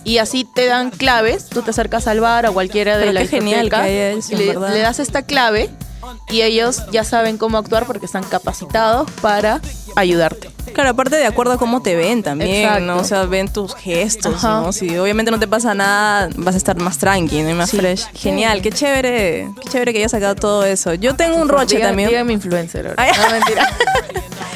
Y 0.03 0.17
así 0.17 0.47
te 0.55 0.65
dan 0.65 0.89
claves, 0.89 1.47
tú 1.47 1.61
te 1.61 1.69
acercas 1.69 2.07
al 2.07 2.19
bar 2.19 2.47
a 2.47 2.51
cualquiera 2.51 2.97
de 2.97 3.05
Pero 3.05 3.13
la 3.13 3.27
genial 3.27 3.69
que 3.69 4.13
eso, 4.13 4.33
y 4.33 4.35
le, 4.35 4.45
le 4.53 4.79
das 4.79 4.99
esta 4.99 5.21
clave 5.21 5.69
y 6.29 6.41
ellos 6.41 6.81
ya 6.91 7.03
saben 7.03 7.37
cómo 7.37 7.57
actuar 7.57 7.85
porque 7.85 8.07
están 8.07 8.23
capacitados 8.23 9.09
para 9.21 9.61
ayudarte. 9.95 10.49
Claro, 10.73 10.89
aparte 10.91 11.15
de 11.15 11.25
acuerdo 11.25 11.53
a 11.53 11.57
cómo 11.57 11.81
te 11.81 11.95
ven 11.95 12.23
también, 12.23 12.65
Exacto. 12.65 12.85
¿no? 12.85 12.97
O 12.97 13.03
sea, 13.03 13.25
ven 13.25 13.51
tus 13.51 13.75
gestos, 13.75 14.35
Ajá. 14.35 14.61
¿no? 14.61 14.71
Si 14.73 14.97
obviamente 14.97 15.31
no 15.31 15.39
te 15.39 15.47
pasa 15.47 15.73
nada, 15.73 16.29
vas 16.37 16.55
a 16.55 16.57
estar 16.57 16.77
más 16.79 16.97
tranqui, 16.97 17.41
¿no? 17.41 17.49
Y 17.49 17.53
más 17.53 17.69
Sí. 17.69 17.77
fresh. 17.77 18.05
Genial, 18.13 18.61
qué 18.61 18.71
chévere, 18.71 19.49
qué 19.61 19.69
chévere 19.69 19.91
que 19.93 19.99
hayas 19.99 20.11
sacado 20.11 20.35
todo 20.35 20.63
eso. 20.65 20.93
Yo 20.93 21.15
tengo 21.15 21.35
un 21.37 21.49
roche 21.49 21.77
Diga- 21.77 21.87
también. 21.87 22.09
Dígame 22.09 22.33
influencer 22.33 22.87
ahora. 22.87 23.03
Ay. 23.03 23.11
No, 23.17 23.29
mentira. 23.31 23.67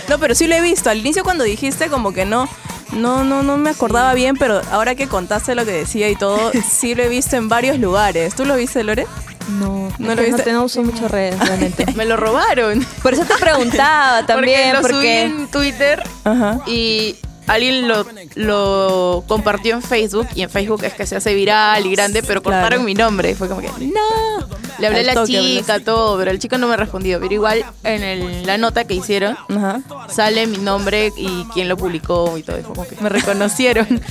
No, 0.07 0.19
pero 0.19 0.35
sí 0.35 0.45
lo 0.45 0.53
he 0.53 0.61
visto. 0.61 0.91
Al 0.91 0.99
inicio 0.99 1.23
cuando 1.23 1.43
dijiste 1.43 1.87
como 1.89 2.13
que 2.13 2.25
no, 2.25 2.47
no, 2.93 3.23
no, 3.23 3.41
no 3.41 3.57
me 3.57 3.71
acordaba 3.71 4.13
bien, 4.13 4.35
pero 4.37 4.61
ahora 4.71 4.93
que 4.93 5.07
contaste 5.07 5.55
lo 5.55 5.65
que 5.65 5.71
decía 5.71 6.07
y 6.09 6.15
todo, 6.15 6.51
sí 6.69 6.93
lo 6.93 7.01
he 7.01 7.09
visto 7.09 7.35
en 7.37 7.49
varios 7.49 7.79
lugares. 7.79 8.35
¿Tú 8.35 8.45
lo 8.45 8.55
viste, 8.55 8.83
Lore? 8.83 9.07
No, 9.49 9.89
¿No 9.99 10.07
no 10.07 10.15
lo 10.15 10.21
viste? 10.23 10.51
No, 10.51 10.63
uso 10.63 10.81
mucho 10.83 11.07
redes, 11.07 11.39
realmente. 11.45 11.85
Me 11.95 12.05
lo 12.05 12.17
robaron. 12.17 12.85
Por 13.01 13.13
eso 13.13 13.25
te 13.25 13.35
preguntaba 13.35 14.23
también, 14.27 14.75
porque 14.81 14.93
lo 14.93 14.99
subí 14.99 15.07
en 15.07 15.47
Twitter 15.51 16.03
Ajá. 16.23 16.59
y 16.67 17.15
alguien 17.47 17.87
lo, 17.87 18.05
lo 18.35 19.23
compartió 19.27 19.75
en 19.75 19.81
Facebook 19.83 20.27
y 20.33 20.41
en 20.41 20.49
Facebook 20.49 20.83
es 20.83 20.93
que 20.93 21.05
se 21.05 21.15
hace 21.15 21.33
viral 21.35 21.85
y 21.85 21.91
grande, 21.91 22.23
pero 22.23 22.41
Claro. 22.41 22.61
cortaron 22.63 22.85
mi 22.85 22.95
nombre 22.95 23.31
y 23.31 23.33
fue 23.35 23.47
como 23.47 23.61
que 23.61 23.67
no. 23.67 24.55
Le 24.77 24.87
hablé 24.87 25.01
a 25.09 25.13
la 25.13 25.25
chica, 25.25 25.79
todo, 25.79 26.17
pero 26.17 26.31
el 26.31 26.39
chico 26.39 26.57
no 26.57 26.67
me 26.67 26.75
respondió. 26.75 27.19
Pero 27.21 27.33
igual 27.33 27.63
en 27.85 28.03
el- 28.03 28.45
la 28.45 28.57
nota 28.57 28.83
que 28.83 28.93
hicieron 28.95 29.37
Ajá. 29.47 29.79
sale 30.09 30.47
mi 30.47 30.57
nombre 30.57 31.13
y 31.15 31.45
quién 31.53 31.69
lo 31.69 31.77
publicó 31.77 32.37
y 32.37 32.43
todo. 32.43 32.57
Y 32.59 32.63
fue 32.63 32.73
como 32.75 32.87
que 32.87 32.95
me 32.99 33.07
reconocieron. 33.07 34.01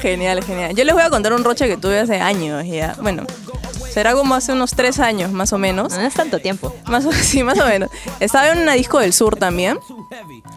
Genial, 0.00 0.42
genial. 0.42 0.74
Yo 0.74 0.82
les 0.84 0.94
voy 0.94 1.04
a 1.04 1.10
contar 1.10 1.32
un 1.34 1.44
roche 1.44 1.68
que 1.68 1.76
tuve 1.76 2.00
hace 2.00 2.20
años 2.20 2.64
ya. 2.66 2.96
Bueno, 3.00 3.24
será 3.92 4.14
como 4.14 4.34
hace 4.34 4.52
unos 4.52 4.72
tres 4.72 4.98
años 5.00 5.32
más 5.32 5.52
o 5.52 5.58
menos. 5.58 5.92
No 5.92 6.00
es 6.00 6.14
tanto 6.14 6.38
tiempo. 6.38 6.74
Más 6.86 7.04
o, 7.04 7.12
sí, 7.12 7.42
más 7.42 7.58
o 7.58 7.66
menos. 7.66 7.90
Estaba 8.20 8.48
en 8.50 8.58
una 8.58 8.72
disco 8.72 8.98
del 8.98 9.12
sur 9.12 9.36
también. 9.36 9.78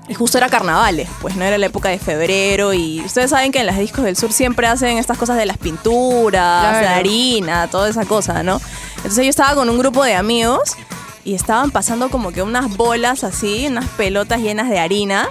Y 0.08 0.14
justo 0.14 0.38
era 0.38 0.50
carnavales, 0.50 1.10
pues 1.22 1.36
no 1.36 1.44
era 1.46 1.58
la 1.58 1.66
época 1.66 1.90
de 1.90 2.00
febrero. 2.00 2.74
Y 2.74 3.02
ustedes 3.06 3.30
saben 3.32 3.52
que 3.52 3.60
en 3.60 3.66
las 3.66 3.78
discos 3.78 4.06
del 4.06 4.16
sur 4.18 4.32
siempre 4.32 4.68
hacen 4.68 4.98
estas 4.98 5.18
cosas 5.18 5.38
de 5.38 5.46
las 5.46 5.58
pinturas, 5.58 6.70
Claro. 6.80 6.86
la 6.86 6.96
harina, 6.96 7.68
toda 7.68 7.90
esa 7.90 8.06
cosa, 8.06 8.44
¿no? 8.44 8.62
Entonces 8.98 9.24
yo 9.24 9.30
estaba 9.30 9.56
con 9.56 9.70
un 9.70 9.78
grupo 9.78 10.04
de 10.04 10.16
amigos 10.16 10.76
y 11.24 11.34
estaban 11.36 11.72
pasando 11.72 12.10
como 12.10 12.32
que 12.32 12.42
unas 12.44 12.76
bolas 12.78 13.24
así, 13.24 13.68
unas 13.68 13.86
pelotas 13.90 14.40
llenas 14.42 14.70
de 14.70 14.80
harina. 14.80 15.28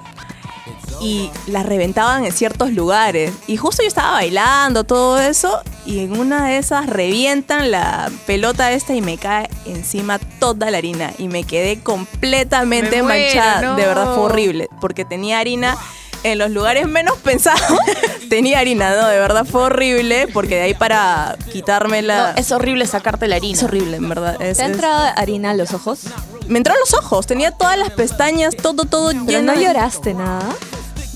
Y 1.01 1.31
las 1.49 1.67
reventaban 1.67 2.25
en 2.25 2.33
ciertos 2.33 2.71
lugares. 2.71 3.33
Y 3.47 3.57
justo 3.57 3.83
yo 3.83 3.89
estaba 3.89 4.13
bailando, 4.13 4.85
todo 4.85 5.19
eso. 5.19 5.61
Y 5.87 6.01
en 6.01 6.19
una 6.19 6.47
de 6.47 6.57
esas 6.59 6.87
revientan 6.87 7.71
la 7.71 8.11
pelota 8.27 8.73
esta 8.73 8.95
y 8.95 9.03
me 9.03 9.19
cae 9.19 9.51
encima 9.67 10.19
toda 10.19 10.71
la 10.71 10.79
harina. 10.79 11.13
Y 11.19 11.29
me 11.29 11.45
quedé 11.45 11.81
completamente 11.81 12.97
Me 12.97 13.03
muero, 13.03 13.25
manchada. 13.35 13.61
no. 13.63 13.77
De 13.77 13.87
verdad 13.87 14.15
fue 14.15 14.25
horrible. 14.25 14.69
Porque 14.81 15.05
tenía 15.05 15.39
harina 15.41 15.77
en 16.23 16.39
los 16.39 16.51
lugares 16.51 16.89
menos 16.89 17.19
pensados. 17.19 17.61
tenía 18.31 18.61
harina, 18.61 18.97
no, 18.97 19.09
de 19.09 19.19
verdad 19.19 19.45
fue 19.45 19.65
horrible. 19.65 20.27
Porque 20.33 20.55
de 20.57 20.63
ahí 20.63 20.75
para 20.75 21.37
quitármela. 21.53 22.33
No, 22.33 22.39
es 22.41 22.51
horrible 22.51 22.87
sacarte 22.87 23.29
la 23.29 23.37
harina. 23.37 23.59
es 23.59 23.63
horrible, 23.63 23.99
en 23.99 24.09
verdad. 24.09 24.41
Es- 24.41 24.57
¿Te 24.57 24.63
ha 24.65 24.69
es- 24.69 25.19
harina 25.19 25.51
a 25.51 25.55
los 25.55 25.75
ojos? 25.75 26.01
Me 26.49 26.57
entró 26.59 26.73
en 26.73 26.81
los 26.81 26.95
ojos. 26.95 27.27
Tenía 27.27 27.51
todas 27.51 27.77
las 27.79 27.91
pestañas, 27.91 28.57
todo, 28.57 28.85
todo 28.85 29.09
Pero 29.11 29.25
lleno. 29.27 29.53
no 29.55 29.61
lloraste 29.61 30.15
nada. 30.15 30.49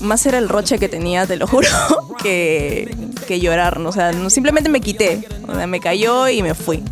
Más 0.01 0.25
era 0.25 0.37
el 0.37 0.49
roche 0.49 0.79
que 0.79 0.89
tenía, 0.89 1.25
te 1.27 1.35
lo 1.37 1.47
juro, 1.47 1.67
que, 2.23 2.95
que 3.27 3.39
llorar. 3.39 3.79
¿no? 3.79 3.89
O 3.89 3.91
sea, 3.93 4.11
no- 4.11 4.29
simplemente 4.29 4.69
me 4.69 4.81
quité. 4.81 5.27
O 5.47 5.55
sea, 5.55 5.67
me 5.67 5.79
cayó 5.79 6.27
y 6.27 6.41
me 6.43 6.53
fui. 6.55 6.83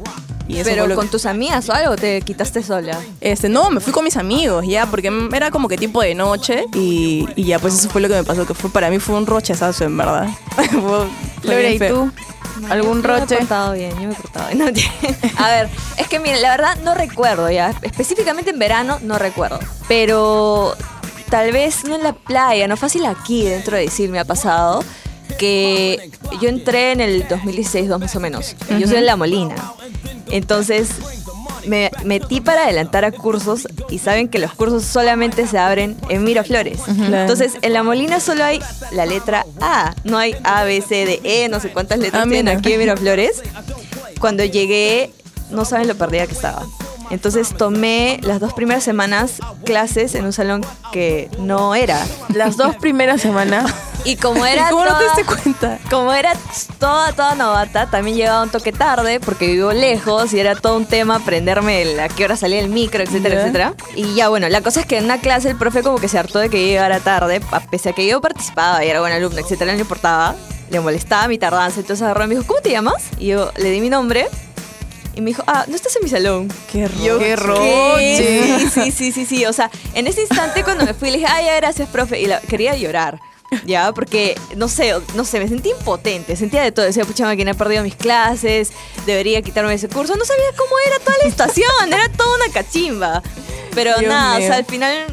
Y 0.49 0.59
eso 0.59 0.69
Pero 0.69 0.95
con 0.95 1.05
que- 1.07 1.11
tus 1.11 1.25
amigas 1.25 1.67
o 1.67 1.73
algo 1.73 1.97
te 1.97 2.21
quitaste 2.21 2.63
sola. 2.63 2.97
este, 3.19 3.49
no, 3.49 3.69
me 3.69 3.81
fui 3.81 3.91
con 3.91 4.05
mis 4.05 4.15
amigos, 4.15 4.65
ya, 4.65 4.85
porque 4.85 5.11
era 5.33 5.51
como 5.51 5.67
que 5.67 5.77
tipo 5.77 6.01
de 6.01 6.15
noche. 6.15 6.63
Y, 6.73 7.27
y 7.35 7.43
ya, 7.43 7.59
pues 7.59 7.73
eso 7.73 7.89
fue 7.89 7.99
lo 7.99 8.07
que 8.07 8.13
me 8.15 8.23
pasó, 8.23 8.45
que 8.45 8.53
fue 8.53 8.69
para 8.69 8.89
mí 8.89 8.97
fue 8.99 9.15
un 9.17 9.25
rochezazo, 9.25 9.83
en 9.83 9.97
verdad. 9.97 10.27
Bien 11.43 11.73
¿y 11.73 11.79
tú? 11.79 12.11
¿Algún 12.69 13.01
Yo 13.03 13.07
me 13.09 13.15
he 13.15 13.19
roche? 13.19 13.37
portado 13.37 13.73
bien, 13.73 13.91
yo 13.91 14.07
me 14.07 14.13
he 14.13 14.15
portado 14.15 14.47
bien. 14.47 14.57
No, 15.37 15.45
a 15.45 15.49
ver, 15.51 15.69
es 15.97 16.07
que 16.07 16.19
miren, 16.19 16.41
la 16.41 16.49
verdad 16.51 16.77
no 16.83 16.95
recuerdo 16.95 17.51
ya. 17.51 17.71
Específicamente 17.83 18.49
en 18.49 18.57
verano 18.59 18.99
no 19.03 19.19
recuerdo. 19.19 19.59
Pero 19.87 20.75
tal 21.29 21.51
vez 21.51 21.83
no 21.85 21.95
en 21.95 22.03
la 22.03 22.13
playa, 22.13 22.67
no 22.67 22.77
fácil 22.77 23.05
aquí 23.05 23.43
dentro 23.43 23.77
de 23.77 23.85
Isil 23.85 24.09
me 24.11 24.19
ha 24.19 24.25
pasado. 24.25 24.83
Que 25.37 26.09
yo 26.41 26.49
entré 26.49 26.93
en 26.93 27.01
el 27.01 27.27
2016, 27.27 27.89
dos 27.89 27.99
más 27.99 28.15
o 28.15 28.19
menos. 28.19 28.55
Yo 28.79 28.87
soy 28.87 28.95
de 28.97 29.01
La 29.01 29.15
Molina. 29.17 29.55
Entonces 30.31 30.89
me 31.65 31.91
metí 32.05 32.39
para 32.41 32.63
adelantar 32.63 33.03
a 33.05 33.11
cursos 33.11 33.67
y 33.89 33.99
saben 33.99 34.29
que 34.29 34.39
los 34.39 34.53
cursos 34.53 34.83
solamente 34.83 35.45
se 35.47 35.57
abren 35.59 35.97
en 36.09 36.23
Miraflores. 36.23 36.79
Entonces 36.87 37.53
en 37.61 37.73
La 37.73 37.83
Molina 37.83 38.19
solo 38.19 38.43
hay 38.45 38.61
la 38.91 39.05
letra 39.05 39.45
A, 39.59 39.93
no 40.05 40.17
hay 40.17 40.35
A, 40.43 40.63
B, 40.63 40.81
C, 40.81 41.05
D, 41.05 41.19
E, 41.23 41.49
no 41.49 41.59
sé 41.59 41.69
cuántas 41.71 41.99
letras 41.99 42.23
Ah, 42.25 42.29
tienen 42.29 42.57
aquí 42.57 42.73
en 42.73 42.79
Miraflores. 42.79 43.43
Cuando 44.19 44.43
llegué, 44.45 45.11
no 45.51 45.65
saben 45.65 45.87
lo 45.87 45.95
perdida 45.95 46.25
que 46.25 46.33
estaba. 46.33 46.65
Entonces 47.09 47.55
tomé 47.55 48.19
las 48.23 48.39
dos 48.39 48.53
primeras 48.53 48.83
semanas 48.83 49.33
clases 49.65 50.15
en 50.15 50.25
un 50.25 50.33
salón 50.33 50.65
que 50.91 51.29
no 51.39 51.73
era. 51.75 52.05
Las 52.33 52.57
dos 52.57 52.75
primeras 52.75 53.21
semanas. 53.21 53.73
Y 54.03 54.15
como 54.17 54.45
era 54.45 54.69
¿Cómo 54.69 54.85
no 54.85 54.97
te 54.97 55.03
toda- 55.05 55.15
diste 55.15 55.25
cuenta? 55.25 55.79
como 55.89 56.13
era 56.13 56.33
toda, 56.79 57.11
toda 57.13 57.35
novata, 57.35 57.87
también 57.87 58.15
llegaba 58.17 58.43
un 58.43 58.49
toque 58.49 58.71
tarde 58.71 59.19
porque 59.19 59.47
vivo 59.47 59.71
lejos 59.73 60.31
y 60.33 60.39
era 60.39 60.55
todo 60.55 60.77
un 60.77 60.85
tema 60.85 61.15
aprenderme 61.15 61.81
el- 61.81 61.99
a 61.99 62.07
qué 62.09 62.25
hora 62.25 62.35
salía 62.37 62.59
el 62.59 62.69
micro, 62.69 63.03
etcétera, 63.03 63.41
etcétera. 63.41 63.73
Y 63.95 64.13
ya, 64.15 64.29
bueno, 64.29 64.47
la 64.49 64.61
cosa 64.61 64.81
es 64.81 64.85
que 64.85 64.97
en 64.97 65.05
una 65.05 65.19
clase 65.19 65.49
el 65.49 65.57
profe 65.57 65.83
como 65.83 65.97
que 65.97 66.07
se 66.07 66.17
hartó 66.19 66.39
de 66.39 66.49
que 66.49 66.61
yo 66.61 66.67
llegara 66.67 66.99
tarde, 66.99 67.41
pese 67.71 67.89
a 67.89 67.93
que 67.93 68.05
yo 68.07 68.21
participaba 68.21 68.83
y 68.85 68.89
era 68.89 68.99
buena 69.01 69.15
alumna, 69.15 69.41
etcétera, 69.41 69.71
no 69.71 69.75
le 69.77 69.81
importaba, 69.81 70.35
le 70.69 70.79
molestaba 70.79 71.27
mi 71.27 71.37
tardanza. 71.37 71.79
Entonces 71.79 72.03
agarró 72.03 72.25
y 72.25 72.27
me 72.27 72.35
dijo, 72.35 72.47
¿cómo 72.47 72.61
te 72.61 72.69
llamas? 72.71 73.03
Y 73.19 73.27
yo 73.27 73.51
le 73.57 73.71
di 73.71 73.81
mi 73.81 73.89
nombre 73.89 74.27
y 75.17 75.21
me 75.21 75.31
dijo, 75.31 75.43
ah, 75.47 75.65
no 75.67 75.75
estás 75.75 75.95
en 75.95 76.03
mi 76.03 76.09
salón. 76.09 76.47
Qué 76.71 76.87
Yo, 77.03 77.17
¡Qué 77.19 77.35
roche! 77.35 78.69
Sí, 78.69 78.69
sí, 78.69 78.91
sí, 78.91 79.11
sí, 79.11 79.25
sí. 79.25 79.45
O 79.45 79.53
sea, 79.53 79.69
en 79.93 80.07
ese 80.07 80.21
instante 80.21 80.63
cuando 80.63 80.85
me 80.85 80.93
fui 80.93 81.09
le 81.11 81.17
dije, 81.17 81.29
ay, 81.29 81.45
ya, 81.45 81.55
gracias, 81.57 81.89
profe. 81.89 82.21
Y 82.21 82.27
la- 82.27 82.39
quería 82.41 82.75
llorar. 82.75 83.19
Ya, 83.65 83.93
porque 83.93 84.37
no 84.57 84.67
sé, 84.67 84.93
no 85.15 85.23
sé, 85.23 85.39
me 85.39 85.47
sentí 85.47 85.69
impotente, 85.69 86.35
sentía 86.35 86.61
de 86.63 86.71
todo. 86.73 86.85
Decía, 86.85 87.05
pucha 87.05 87.23
máquina, 87.25 87.51
he 87.51 87.55
perdido 87.55 87.81
mis 87.81 87.95
clases, 87.95 88.71
debería 89.05 89.41
quitarme 89.41 89.73
ese 89.73 89.87
curso. 89.87 90.15
No 90.17 90.25
sabía 90.25 90.43
cómo 90.57 90.71
era 90.85 90.99
toda 90.99 91.17
la 91.23 91.29
estación, 91.29 91.69
era 91.87 92.09
toda 92.09 92.35
una 92.35 92.53
cachimba. 92.53 93.23
Pero 93.73 93.97
Dios 93.99 94.09
nada, 94.11 94.37
mío. 94.37 94.45
o 94.45 94.49
sea, 94.49 94.57
al 94.57 94.65
final, 94.65 95.07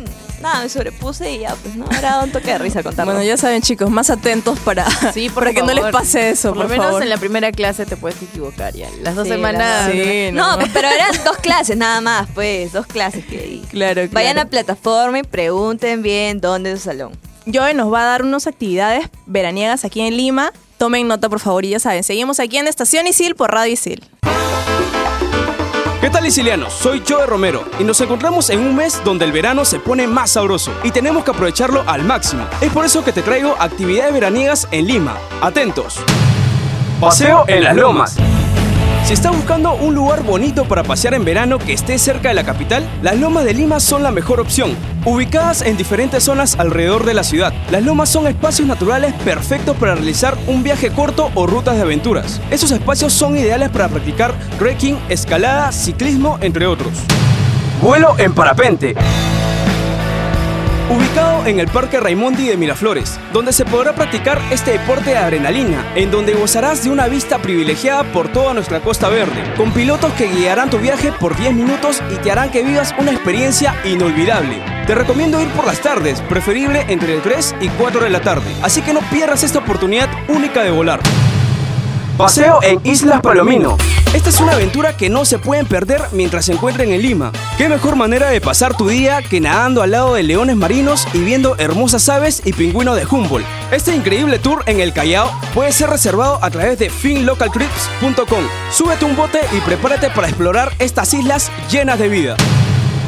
nada, 0.45 0.63
me 0.63 0.69
sobrepuse 0.69 1.33
y 1.33 1.39
ya, 1.41 1.55
pues 1.57 1.75
no, 1.75 1.87
era 1.91 2.21
un 2.21 2.31
toque 2.31 2.53
de 2.53 2.59
risa 2.59 2.83
contarlo. 2.83 3.13
Bueno, 3.13 3.27
ya 3.27 3.37
saben, 3.37 3.61
chicos, 3.63 3.91
más 3.91 4.11
atentos 4.11 4.59
para, 4.61 4.87
Sí, 5.13 5.29
para 5.35 5.53
que 5.53 5.63
no 5.63 5.73
les 5.75 5.85
pase 5.87 6.31
eso, 6.31 6.51
Por 6.51 6.59
por, 6.59 6.65
lo 6.65 6.69
menos 6.71 6.87
favor. 6.87 7.03
en 7.03 7.09
la 7.09 7.17
primera 7.19 7.51
clase 7.51 7.85
te 7.87 7.97
puedes 7.97 8.23
equivocar 8.23 8.75
ya. 8.75 8.89
Las 9.03 9.17
dos 9.17 9.27
Sí, 9.27 9.33
semanas. 9.35 9.89
la 9.89 9.93
Sí, 9.93 10.31
No, 10.33 10.57
no. 10.57 10.65
pero 10.73 10.89
eran 10.89 11.11
dos 11.25 11.37
clases 11.39 11.77
nada 11.77 12.01
más, 12.01 12.29
pues, 12.35 12.73
dos 12.73 12.87
clases 12.87 13.25
que 13.27 13.61
Claro, 13.71 14.03
Vayan 14.13 14.35
claro. 14.35 14.47
a 14.47 14.51
plataforma 14.51 15.19
y 15.19 15.23
pregunten 15.25 16.03
bien 16.03 16.41
dónde 16.41 16.73
es 16.73 16.81
su 16.81 16.85
salón. 16.87 17.13
Joe 17.53 17.75
nos 17.75 17.93
va 17.93 18.03
a 18.03 18.05
dar 18.07 18.23
unas 18.23 18.47
actividades 18.47 19.09
veraniegas 19.27 19.85
aquí 19.85 20.01
en 20.01 20.17
Lima. 20.17 20.53
Tomen 20.79 21.07
nota, 21.09 21.29
por 21.29 21.41
favor, 21.41 21.65
y 21.65 21.71
ya 21.71 21.79
saben, 21.79 22.03
seguimos 22.03 22.41
aquí 22.41 22.57
en 22.59 22.67
Estación 22.67 23.07
Isil 23.07 23.35
por 23.37 23.53
Radio 23.53 23.73
Isil. 23.73 24.03
¿Qué 26.05 26.11
tal 26.11 26.27
Isilianos? 26.27 26.75
Soy 26.75 27.03
Joe 27.09 27.25
Romero 27.25 27.65
y 27.81 27.83
nos 27.83 27.99
encontramos 28.03 28.51
en 28.51 28.61
un 28.61 28.77
mes 28.77 29.01
donde 29.07 29.25
el 29.25 29.33
verano 29.33 29.65
se 29.65 29.81
pone 29.81 30.07
más 30.07 30.33
sabroso 30.33 30.71
y 30.83 30.91
tenemos 30.91 31.25
que 31.25 31.31
aprovecharlo 31.31 31.83
al 31.87 32.05
máximo. 32.05 32.47
Es 32.61 32.71
por 32.71 32.85
eso 32.85 33.03
que 33.03 33.11
te 33.11 33.23
traigo 33.23 33.57
actividades 33.59 34.13
veraniegas 34.13 34.69
en 34.71 34.87
Lima. 34.87 35.17
Atentos. 35.41 35.97
Paseo 37.01 37.45
en 37.49 37.65
las 37.65 37.75
Lomas. 37.75 38.17
Si 39.07 39.15
estás 39.15 39.35
buscando 39.35 39.73
un 39.73 39.95
lugar 39.95 40.23
bonito 40.25 40.67
para 40.67 40.83
pasear 40.83 41.15
en 41.15 41.25
verano 41.25 41.59
que 41.59 41.73
esté 41.73 41.99
cerca 41.99 42.29
de 42.29 42.35
la 42.35 42.45
capital, 42.45 42.87
las 43.01 43.19
Lomas 43.19 43.47
de 43.47 43.55
Lima 43.55 43.81
son 43.81 44.03
la 44.03 44.11
mejor 44.11 44.41
opción. 44.41 44.77
Ubicadas 45.07 45.61
en 45.61 45.77
diferentes 45.77 46.25
zonas 46.25 46.59
alrededor 46.59 47.05
de 47.05 47.13
la 47.13 47.25
ciudad, 47.25 47.53
las 47.71 47.83
lomas 47.83 48.09
son 48.09 48.27
espacios 48.27 48.67
naturales 48.67 49.13
perfectos 49.23 49.77
para 49.77 49.95
realizar 49.95 50.35
un 50.47 50.63
viaje 50.63 50.91
corto 50.91 51.31
o 51.35 51.47
rutas 51.47 51.77
de 51.77 51.83
aventuras. 51.83 52.41
Esos 52.51 52.71
espacios 52.71 53.13
son 53.13 53.37
ideales 53.37 53.69
para 53.69 53.89
practicar 53.89 54.33
trekking, 54.59 54.99
escalada, 55.11 55.73
ciclismo, 55.73 56.39
entre 56.41 56.67
otros. 56.67 56.95
Vuelo 57.83 58.15
en 58.19 58.33
parapente. 58.33 58.95
Ubicado 60.91 61.47
en 61.47 61.61
el 61.61 61.69
Parque 61.69 61.99
Raimondi 61.99 62.47
de 62.47 62.59
Miraflores, 62.59 63.19
donde 63.33 63.55
se 63.55 63.65
podrá 63.65 63.95
practicar 63.95 64.39
este 64.51 64.73
deporte 64.73 65.11
de 65.11 65.17
adrenalina, 65.17 65.83
en 65.95 66.11
donde 66.11 66.35
gozarás 66.35 66.85
de 66.85 66.91
una 66.91 67.09
vista 67.09 67.39
privilegiada 67.39 68.05
por 68.13 68.29
toda 68.29 68.53
nuestra 68.53 68.81
costa 68.81 69.09
verde, 69.09 69.55
con 69.57 69.73
pilotos 69.73 70.13
que 70.13 70.29
guiarán 70.29 70.69
tu 70.69 70.79
viaje 70.79 71.11
por 71.11 71.37
10 71.39 71.55
minutos 71.55 72.03
y 72.13 72.17
te 72.17 72.31
harán 72.31 72.51
que 72.51 72.63
vivas 72.63 72.95
una 72.99 73.13
experiencia 73.13 73.75
inolvidable. 73.85 74.63
Te 74.87 74.95
recomiendo 74.95 75.41
ir 75.41 75.49
por 75.49 75.67
las 75.67 75.81
tardes, 75.81 76.21
preferible 76.21 76.85
entre 76.89 77.17
3 77.19 77.57
y 77.63 77.69
4 77.71 78.05
de 78.05 78.11
la 78.11 78.21
tarde, 78.21 78.55
así 78.63 78.83
que 78.83 78.93
no 78.93 79.01
pierdas 79.11 79.43
esta 79.43 79.61
oportunidad 79.61 80.11
única 80.29 80.63
de 80.63 80.71
volar. 80.71 81.01
Paseo 82.17 82.61
en 82.63 82.81
Islas 82.85 83.21
Palomino. 83.21 83.77
Esta 84.15 84.29
es 84.29 84.41
una 84.41 84.53
aventura 84.53 84.97
que 84.97 85.11
no 85.11 85.25
se 85.25 85.39
pueden 85.39 85.67
perder 85.67 86.01
mientras 86.13 86.45
se 86.45 86.53
encuentren 86.53 86.93
en 86.93 87.03
Lima. 87.03 87.33
¿Qué 87.59 87.69
mejor 87.69 87.97
manera 87.97 88.29
de 88.29 88.41
pasar 88.41 88.77
tu 88.77 88.89
día 88.89 89.21
que 89.21 89.41
nadando 89.41 89.83
al 89.83 89.91
lado 89.91 90.15
de 90.15 90.23
leones 90.23 90.55
marinos 90.55 91.09
y 91.13 91.19
viendo 91.19 91.57
hermosas 91.59 92.09
aves 92.09 92.43
y 92.45 92.53
pingüinos 92.53 92.97
de 92.97 93.05
Humboldt? 93.05 93.47
Este 93.73 93.95
increíble 93.95 94.39
tour 94.39 94.63
en 94.67 94.79
el 94.79 94.93
Callao 94.93 95.29
puede 95.53 95.73
ser 95.73 95.91
reservado 95.91 96.39
a 96.41 96.51
través 96.51 96.79
de 96.79 96.89
finlocaltrips.com. 96.89 98.45
Súbete 98.71 99.05
un 99.05 99.17
bote 99.17 99.41
y 99.51 99.61
prepárate 99.63 100.11
para 100.11 100.29
explorar 100.29 100.73
estas 100.79 101.13
islas 101.15 101.51
llenas 101.69 101.99
de 101.99 102.09
vida. 102.09 102.37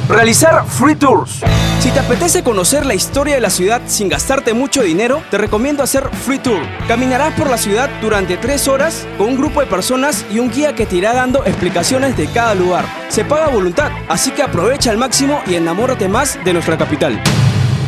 Realizar 0.08 0.64
free 0.66 0.94
tours. 0.94 1.42
Si 1.80 1.90
te 1.90 1.98
apetece 1.98 2.44
conocer 2.44 2.86
la 2.86 2.94
historia 2.94 3.34
de 3.34 3.40
la 3.40 3.50
ciudad 3.50 3.82
sin 3.86 4.08
gastarte 4.08 4.54
mucho 4.54 4.82
dinero, 4.82 5.20
te 5.32 5.38
recomiendo 5.38 5.82
hacer 5.82 6.08
free 6.24 6.38
tour. 6.38 6.60
Caminarás 6.86 7.34
por 7.34 7.50
la 7.50 7.58
ciudad 7.58 7.90
durante 8.00 8.36
tres 8.36 8.68
horas 8.68 9.04
con 9.18 9.30
un 9.30 9.36
grupo 9.36 9.60
de 9.60 9.66
personas 9.66 10.24
y 10.30 10.38
un 10.38 10.48
guía 10.48 10.76
que 10.76 10.86
te 10.86 10.94
irá 10.94 11.12
dando 11.12 11.44
explicaciones 11.44 12.16
de 12.16 12.28
cada 12.28 12.54
lugar. 12.54 12.84
Se 13.08 13.24
paga 13.24 13.48
voluntad, 13.48 13.90
así 14.08 14.30
que 14.30 14.44
aprovecha 14.44 14.92
al 14.92 14.96
máximo 14.96 15.42
y 15.44 15.56
enamórate 15.56 16.08
más 16.08 16.38
de 16.44 16.52
nuestra 16.52 16.78
capital. 16.78 17.20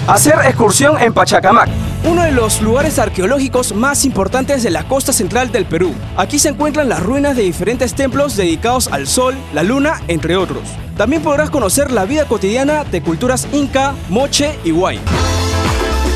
Hacer 0.08 0.34
excursión 0.44 1.00
en 1.00 1.14
Pachacamac, 1.14 1.68
uno 2.04 2.22
de 2.22 2.32
los 2.32 2.62
lugares 2.62 2.98
arqueológicos 2.98 3.74
más 3.74 4.04
importantes 4.04 4.62
de 4.62 4.70
la 4.70 4.84
costa 4.84 5.12
central 5.12 5.50
del 5.50 5.66
Perú. 5.66 5.94
Aquí 6.16 6.38
se 6.38 6.50
encuentran 6.50 6.88
las 6.88 7.02
ruinas 7.02 7.36
de 7.36 7.42
diferentes 7.42 7.94
templos 7.94 8.36
dedicados 8.36 8.88
al 8.88 9.06
sol, 9.06 9.34
la 9.52 9.62
luna, 9.62 10.00
entre 10.08 10.36
otros. 10.36 10.62
También 10.96 11.22
podrás 11.22 11.50
conocer 11.50 11.90
la 11.92 12.04
vida 12.04 12.26
cotidiana 12.26 12.84
de 12.84 13.02
culturas 13.02 13.46
inca, 13.52 13.94
moche 14.08 14.58
y 14.64 14.70
guay. 14.70 15.00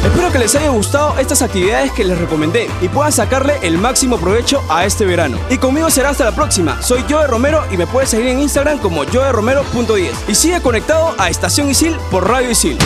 Espero 0.05 0.33
que 0.33 0.39
les 0.41 0.55
haya 0.57 0.71
gustado 0.71 1.17
estas 1.19 1.43
actividades 1.43 1.93
que 1.93 2.05
les 2.05 2.19
recomendé 2.19 2.69
y 2.81 2.89
puedan 2.89 3.13
sacarle 3.13 3.55
el 3.63 3.79
máximo 3.79 4.19
provecho 4.19 4.61
a 4.69 4.85
este 4.85 5.07
verano. 5.07 5.39
Y 5.49 5.59
conmigo 5.59 5.91
será 5.91 6.11
hasta 6.11 6.25
la 6.25 6.33
próxima. 6.33 6.83
Soy 6.83 7.05
Joe 7.09 7.29
Romero 7.29 7.63
y 7.71 7.77
me 7.77 7.87
puedes 7.87 8.11
seguir 8.11 8.27
en 8.27 8.41
Instagram 8.41 8.79
como 8.79 9.05
joeromero.10. 9.05 10.11
Y 10.29 10.35
sigue 10.35 10.61
conectado 10.61 11.15
a 11.19 11.31
Estación 11.31 11.71
Isil 11.71 11.97
por 12.11 12.29
Radio 12.29 12.51
Isil. 12.51 12.77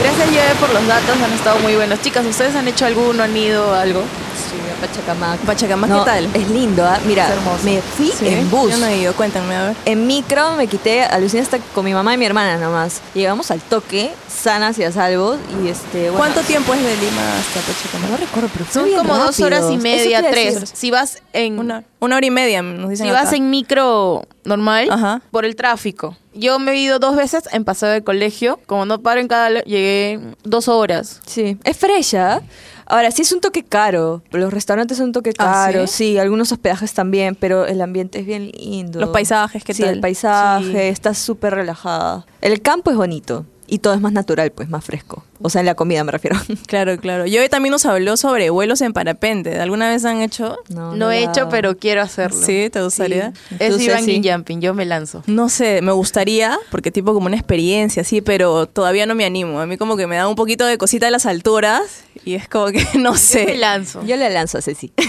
Gracias, 0.00 0.28
Joe, 0.28 0.54
por 0.60 0.72
los 0.72 0.86
datos. 0.86 1.16
Han 1.22 1.32
estado 1.32 1.58
muy 1.60 1.74
buenos. 1.74 2.00
Chicas, 2.00 2.24
¿ustedes 2.24 2.54
han 2.54 2.68
hecho 2.68 2.86
alguno? 2.86 3.22
¿Han 3.22 3.36
ido 3.36 3.74
algo? 3.74 4.02
Sí, 4.02 4.54
a 4.70 4.86
Pachacamac. 4.86 5.40
Pachacamac, 5.40 5.90
No, 5.90 5.98
¿qué 6.04 6.10
tal? 6.10 6.28
Es 6.34 6.48
lindo, 6.48 6.84
¿ah? 6.84 6.98
Mira, 7.04 7.28
Es 7.28 7.64
me 7.64 7.80
fui 7.82 8.12
Sí, 8.16 8.28
en 8.28 8.48
bus. 8.48 8.70
Yo 8.70 8.78
no 8.78 8.86
he 8.86 8.98
ido, 8.98 9.12
cuéntame, 9.14 9.56
a 9.56 9.64
ver. 9.68 9.76
En 9.84 10.06
micro 10.06 10.52
me 10.56 10.68
quité, 10.68 11.02
aluciné 11.02 11.42
hasta 11.42 11.58
con 11.58 11.84
mi 11.84 11.92
mamá 11.92 12.14
y 12.14 12.16
mi 12.16 12.24
hermana 12.26 12.56
nomás. 12.58 13.00
Llegamos 13.14 13.50
al 13.50 13.60
toque, 13.60 14.12
sanas 14.28 14.78
y 14.78 14.84
a 14.84 14.92
salvo. 14.92 15.36
Y 15.64 15.68
este, 15.68 16.02
bueno, 16.10 16.18
¿Cuánto 16.18 16.40
tiempo 16.42 16.72
es 16.74 16.82
de 16.82 16.96
Lima 16.96 17.22
hasta 17.38 17.60
Pachacamac? 17.60 18.10
No 18.10 18.16
recuerdo, 18.16 18.48
pero 18.52 18.64
fue 18.66 18.74
Son 18.74 18.84
bien 18.84 18.98
como 18.98 19.16
dos 19.16 19.40
horas 19.40 19.64
y 19.72 19.76
media, 19.78 20.22
tres. 20.30 20.60
decir. 20.60 20.68
Si 20.76 20.90
vas 20.92 21.18
en 21.32 21.58
Una, 21.58 21.82
una 21.98 22.16
hora 22.16 22.26
y 22.26 22.30
media, 22.30 22.62
nos 22.62 22.88
dicen 22.90 23.06
Si 23.06 23.12
vas 23.12 23.32
en 23.32 23.50
micro 23.50 24.22
normal, 24.44 24.88
Ajá. 24.92 25.20
por 25.32 25.44
el 25.44 25.56
tráfico. 25.56 26.16
Yo 26.38 26.58
me 26.58 26.72
he 26.72 26.76
ido 26.76 26.98
dos 26.98 27.16
veces 27.16 27.44
en 27.52 27.64
paseo 27.64 27.88
de 27.88 28.02
colegio. 28.02 28.60
Como 28.66 28.86
no 28.86 29.00
paro 29.00 29.20
en 29.20 29.28
cada... 29.28 29.62
Llegué 29.62 30.20
dos 30.44 30.68
horas. 30.68 31.20
Sí, 31.26 31.58
es 31.64 31.76
frecha. 31.76 32.40
Ahora, 32.86 33.10
sí 33.10 33.22
es 33.22 33.32
un 33.32 33.40
toque 33.40 33.62
caro. 33.64 34.22
Los 34.30 34.52
restaurantes 34.52 34.96
son 34.96 35.06
un 35.08 35.12
toque 35.12 35.30
¿Ah, 35.38 35.66
caro, 35.66 35.86
sí? 35.86 36.12
sí? 36.12 36.18
algunos 36.18 36.50
hospedajes 36.52 36.94
también, 36.94 37.34
pero 37.34 37.66
el 37.66 37.82
ambiente 37.82 38.20
es 38.20 38.26
bien 38.26 38.50
lindo. 38.52 38.98
Los 39.00 39.10
paisajes, 39.10 39.62
¿qué 39.62 39.74
sí, 39.74 39.82
tal? 39.82 39.94
el 39.94 40.00
paisaje, 40.00 40.64
Sí. 40.72 40.76
está 40.78 41.12
súper 41.12 41.54
relajada. 41.54 42.24
El 42.40 42.62
campo 42.62 42.90
es 42.90 42.96
bonito 42.96 43.44
y 43.68 43.78
todo 43.78 43.94
es 43.94 44.00
más 44.00 44.12
natural, 44.12 44.50
pues 44.50 44.68
más 44.68 44.84
fresco. 44.84 45.22
O 45.40 45.50
sea, 45.50 45.60
en 45.60 45.66
la 45.66 45.74
comida 45.74 46.02
me 46.02 46.10
refiero. 46.12 46.36
Claro, 46.66 46.98
claro. 46.98 47.26
Yo 47.26 47.48
también 47.48 47.70
nos 47.72 47.86
habló 47.86 48.16
sobre 48.16 48.50
vuelos 48.50 48.80
en 48.80 48.92
parapente. 48.92 49.60
¿Alguna 49.60 49.88
vez 49.90 50.04
han 50.04 50.20
hecho? 50.22 50.56
No, 50.68 51.10
he 51.12 51.24
la- 51.24 51.30
hecho, 51.32 51.48
pero 51.48 51.76
quiero 51.76 52.02
hacerlo. 52.02 52.44
Sí, 52.44 52.68
¿te 52.70 52.82
gustaría? 52.82 53.32
Es 53.52 53.60
Entonces, 53.60 53.86
Iván 53.88 54.04
sí. 54.04 54.20
Jumping, 54.24 54.60
yo 54.60 54.74
me 54.74 54.84
lanzo. 54.84 55.22
No 55.26 55.48
sé, 55.48 55.80
me 55.82 55.92
gustaría, 55.92 56.58
porque 56.70 56.90
tipo 56.90 57.14
como 57.14 57.26
una 57.26 57.36
experiencia, 57.36 58.02
sí, 58.04 58.20
pero 58.20 58.66
todavía 58.66 59.06
no 59.06 59.14
me 59.14 59.24
animo. 59.24 59.60
A 59.60 59.66
mí 59.66 59.76
como 59.76 59.96
que 59.96 60.06
me 60.06 60.16
da 60.16 60.26
un 60.28 60.34
poquito 60.34 60.66
de 60.66 60.76
cosita 60.78 61.06
de 61.06 61.12
las 61.12 61.26
alturas 61.26 61.82
y 62.24 62.34
es 62.34 62.48
como 62.48 62.66
que 62.68 62.84
no 62.94 63.10
Yo 63.10 63.12
me 63.12 63.18
sé. 63.18 63.56
lanzo. 63.56 64.02
Yo 64.04 64.16
le 64.16 64.28
lanzo 64.30 64.58
a 64.58 64.62
Ceci. 64.62 64.92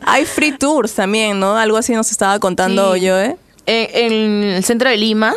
Hay 0.00 0.24
free 0.24 0.52
tours 0.56 0.92
también, 0.94 1.40
¿no? 1.40 1.56
Algo 1.56 1.76
así 1.76 1.92
nos 1.92 2.10
estaba 2.10 2.38
contando 2.38 2.94
Sí. 2.94 3.00
yo, 3.00 3.18
¿eh? 3.18 3.36
En, 3.66 4.12
en 4.12 4.42
el 4.44 4.64
centro 4.64 4.88
de 4.88 4.96
Lima 4.96 5.34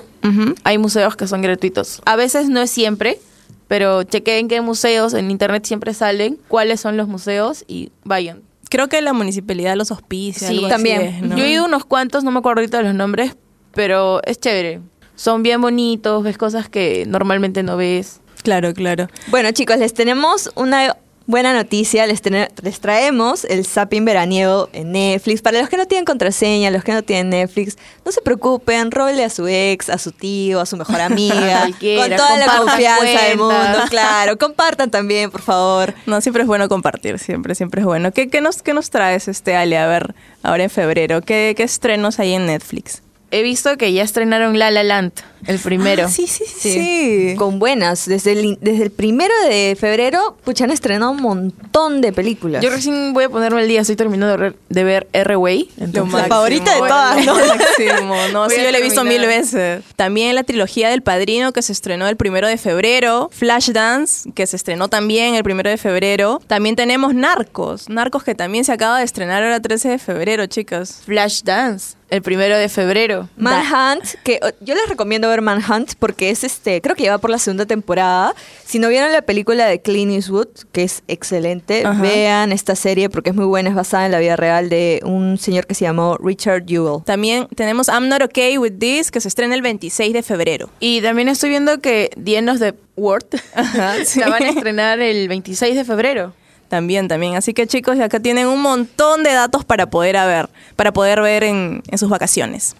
hay 0.64 0.78
museos 0.78 1.16
que 1.16 1.28
son 1.28 1.42
gratuitos. 1.42 2.02
A 2.06 2.16
veces 2.16 2.50
no 2.50 2.62
es 2.62 2.70
siempre, 2.70 3.20
pero 3.68 4.04
chequeen 4.04 4.48
qué 4.48 4.62
museos 4.62 5.14
en 5.14 5.32
internet 5.32 5.66
siempre 5.66 5.94
salen, 5.94 6.38
cuáles 6.48 6.80
son 6.80 6.98
los 6.98 7.08
museos 7.08 7.64
y 7.68 7.92
vayan. 8.04 8.42
Creo 8.70 8.88
que 8.88 9.02
la 9.02 9.14
municipalidad 9.14 9.76
los 9.76 9.90
auspicia. 9.92 10.48
Sí, 10.48 10.56
algo 10.56 10.68
así 10.68 10.76
también. 10.76 11.02
es, 11.02 11.22
¿no? 11.22 11.38
Yo 11.38 11.44
he 11.44 11.50
ido 11.50 11.66
unos 11.66 11.86
cuantos, 11.86 12.24
no 12.24 12.30
me 12.32 12.40
acuerdo 12.40 12.62
ahorita 12.62 12.78
de 12.78 12.84
los 12.84 12.94
nombres, 12.94 13.36
pero 13.74 14.22
es 14.26 14.40
chévere. 14.40 14.82
Son 15.16 15.42
bien 15.42 15.60
bonitos, 15.62 16.24
ves 16.24 16.38
cosas 16.38 16.70
que 16.70 17.06
normalmente 17.08 17.64
no 17.64 17.78
ves. 17.78 18.22
Claro, 18.44 18.74
claro. 18.74 19.08
Bueno, 19.28 19.52
chicos, 19.52 19.78
les 19.80 19.94
tenemos 19.94 20.52
una 20.56 20.96
buena 21.30 21.54
noticia. 21.54 22.08
Les, 22.08 22.22
les 22.64 22.80
traemos 22.80 23.46
el 23.46 23.66
Zapping 23.66 24.04
veraniego 24.04 24.68
en 24.74 24.92
Netflix. 24.92 25.42
Para 25.42 25.60
los 25.60 25.70
que 25.70 25.78
no 25.78 25.86
tienen 25.86 26.04
contraseña, 26.04 26.72
los 26.72 26.84
que 26.84 26.92
no 26.92 27.04
tienen 27.04 27.30
Netflix, 27.30 27.78
no 28.04 28.12
se 28.12 28.22
preocupen, 28.22 28.90
róbele 28.90 29.24
a 29.24 29.30
su 29.30 29.48
ex, 29.48 29.90
a 29.90 30.00
su 30.00 30.12
tío, 30.12 30.60
a 30.60 30.66
su 30.66 30.76
mejor 30.76 31.00
amiga. 31.00 31.70
Con 31.80 32.16
toda 32.16 32.38
la 32.38 32.58
confianza 32.58 33.26
del 33.28 33.38
mundo, 33.38 33.80
claro. 33.90 34.38
Compartan 34.38 34.90
también, 34.90 35.30
por 35.30 35.42
favor. 35.42 35.94
No, 36.08 36.20
siempre 36.20 36.42
es 36.42 36.48
bueno 36.48 36.68
compartir, 36.68 37.20
siempre, 37.20 37.54
siempre 37.54 37.82
es 37.82 37.86
bueno. 37.86 38.12
¿Qué, 38.12 38.30
qué 38.30 38.42
nos, 38.42 38.64
qué 38.64 38.74
nos 38.74 38.90
traes, 38.90 39.28
este 39.28 39.56
Ale? 39.56 39.78
A 39.78 39.88
ver, 39.88 40.16
ahora 40.42 40.64
en 40.64 40.70
febrero. 40.72 41.22
¿Qué, 41.22 41.54
qué 41.56 41.64
estrenos 41.64 42.20
hay 42.20 42.34
en 42.34 42.48
Netflix? 42.48 43.04
He 43.32 43.44
visto 43.44 43.78
que 43.78 43.94
ya 43.94 44.04
estrenaron 44.04 44.58
La 44.58 44.72
La 44.72 44.84
Land, 44.84 45.12
el 45.46 45.60
primero. 45.60 46.06
Ah, 46.06 46.10
sí, 46.10 46.28
sí, 46.28 46.44
sí. 46.46 46.72
sí. 46.72 47.36
Con 47.38 47.60
buenas. 47.60 48.08
Desde 48.08 48.32
el, 48.34 48.58
desde 48.60 48.84
el 48.84 48.92
primero 48.92 49.34
de 49.48 49.78
febrero, 49.80 50.36
pucha, 50.44 50.64
han 50.66 50.72
estrenado 50.72 51.12
un 51.12 51.22
montón 51.22 52.02
de 52.02 52.12
películas. 52.12 52.64
Yo 52.64 52.70
recién 52.70 53.14
voy 53.14 53.26
a 53.26 53.30
ponerme 53.30 53.62
el 53.62 53.68
día, 53.68 53.82
estoy 53.82 53.96
terminando 53.96 54.54
de, 54.70 54.84
ver 54.84 55.08
R-Way. 55.14 55.70
Máximo. 55.78 56.18
favorita 56.28 56.74
de 56.74 56.80
Bueno, 56.80 56.96
todas, 56.96 57.26
¿no? 57.26 57.40
lo 57.40 57.46
máximo. 57.56 58.16
No, 58.34 58.46
Voy 58.46 58.56
sí, 58.56 58.64
yo 58.64 58.72
la 58.72 58.78
he 58.80 58.82
visto 58.82 59.04
mil 59.04 59.26
veces. 59.26 59.84
También 59.96 60.36
la 60.36 60.44
trilogía 60.44 60.90
del 60.90 61.02
Padrino 61.02 61.54
que 61.54 61.62
se 61.62 61.72
estrenó 61.72 62.08
el 62.08 62.18
primero 62.18 62.48
de 62.48 62.58
febrero. 62.58 63.30
Flashdance, 63.32 64.32
que 64.34 64.48
se 64.48 64.56
estrenó 64.56 64.88
también 64.90 65.36
el 65.36 65.44
primero 65.44 65.70
de 65.70 65.78
febrero. 65.78 66.42
También 66.48 66.76
tenemos 66.76 67.14
Narcos. 67.14 67.90
Narcos 67.90 68.24
que 68.24 68.36
también 68.36 68.66
se 68.66 68.72
acaba 68.72 68.98
de 69.00 69.06
estrenar 69.06 69.44
ahora 69.44 69.60
13 69.60 69.90
de 69.90 70.00
febrero, 70.00 70.46
chicas. 70.48 71.02
Flashdance, 71.06 71.96
el 72.10 72.22
primero 72.22 72.58
de 72.58 72.70
febrero. 72.70 73.30
Manhunt, 73.38 74.04
que 74.24 74.40
yo 74.62 74.76
les 74.76 74.88
recomiendo 74.90 75.30
ver 75.30 75.42
Manhunt 75.42 75.94
porque 76.00 76.30
es 76.30 76.44
este, 76.44 76.82
creo 76.82 76.96
que 76.96 77.04
ya 77.04 77.12
va 77.12 77.18
por 77.18 77.30
la 77.30 77.38
segunda 77.38 77.66
temporada. 77.66 78.34
Si 78.66 78.80
no 78.80 78.90
vieron 78.90 79.12
la 79.12 79.22
película 79.22 79.66
de 79.66 79.82
Clint 79.82 80.12
Eastwood, 80.12 80.48
que 80.72 80.84
es 80.84 81.04
excelente, 81.08 81.84
Ajá. 81.86 82.02
vean 82.02 82.52
esta 82.52 82.76
serie 82.76 83.10
porque 83.10 83.30
es 83.32 83.36
muy 83.36 83.46
buena, 83.46 83.70
es 83.70 83.76
basada 83.76 84.06
en 84.06 84.12
la 84.12 84.20
vida 84.20 84.36
real 84.36 84.70
de 84.70 85.02
un 85.04 85.38
señor 85.38 85.68
que 85.68 85.76
se 85.76 85.86
llamó 85.86 86.18
Richard 86.18 86.66
Jewell. 86.68 87.04
También 87.06 87.48
tenemos 87.56 87.88
I'm 87.88 88.08
Not 88.08 88.22
Okay 88.24 88.58
With 88.58 88.74
This, 88.80 89.12
que 89.12 89.22
se 89.22 89.28
estrena 89.28 89.56
el 89.56 89.62
26 89.62 90.14
de 90.14 90.24
febrero. 90.24 90.70
Y 90.80 91.02
también 91.02 91.30
estoy 91.30 91.50
viendo 91.50 91.80
que 91.80 92.10
End 92.26 92.50
of 92.50 92.60
the 92.60 92.74
World 92.96 93.26
sí. 94.06 94.20
la 94.20 94.30
van 94.30 94.44
a 94.44 94.50
estrenar 94.50 95.00
el 95.00 95.28
26 95.28 95.76
de 95.76 95.86
febrero. 95.86 96.34
También, 96.70 97.08
también. 97.08 97.36
Así 97.36 97.54
que 97.54 97.68
chicos, 97.68 97.98
ya 97.98 98.06
acá 98.06 98.20
tienen 98.20 98.48
un 98.48 98.62
montón 98.62 99.24
de 99.24 99.34
datos 99.34 99.66
para 99.66 99.90
poder 99.90 100.16
ver, 100.16 100.50
para 100.76 100.94
poder 100.94 101.22
ver 101.22 101.44
en, 101.44 101.84
en 101.88 101.98
sus 101.98 102.10
vacaciones. 102.10 102.76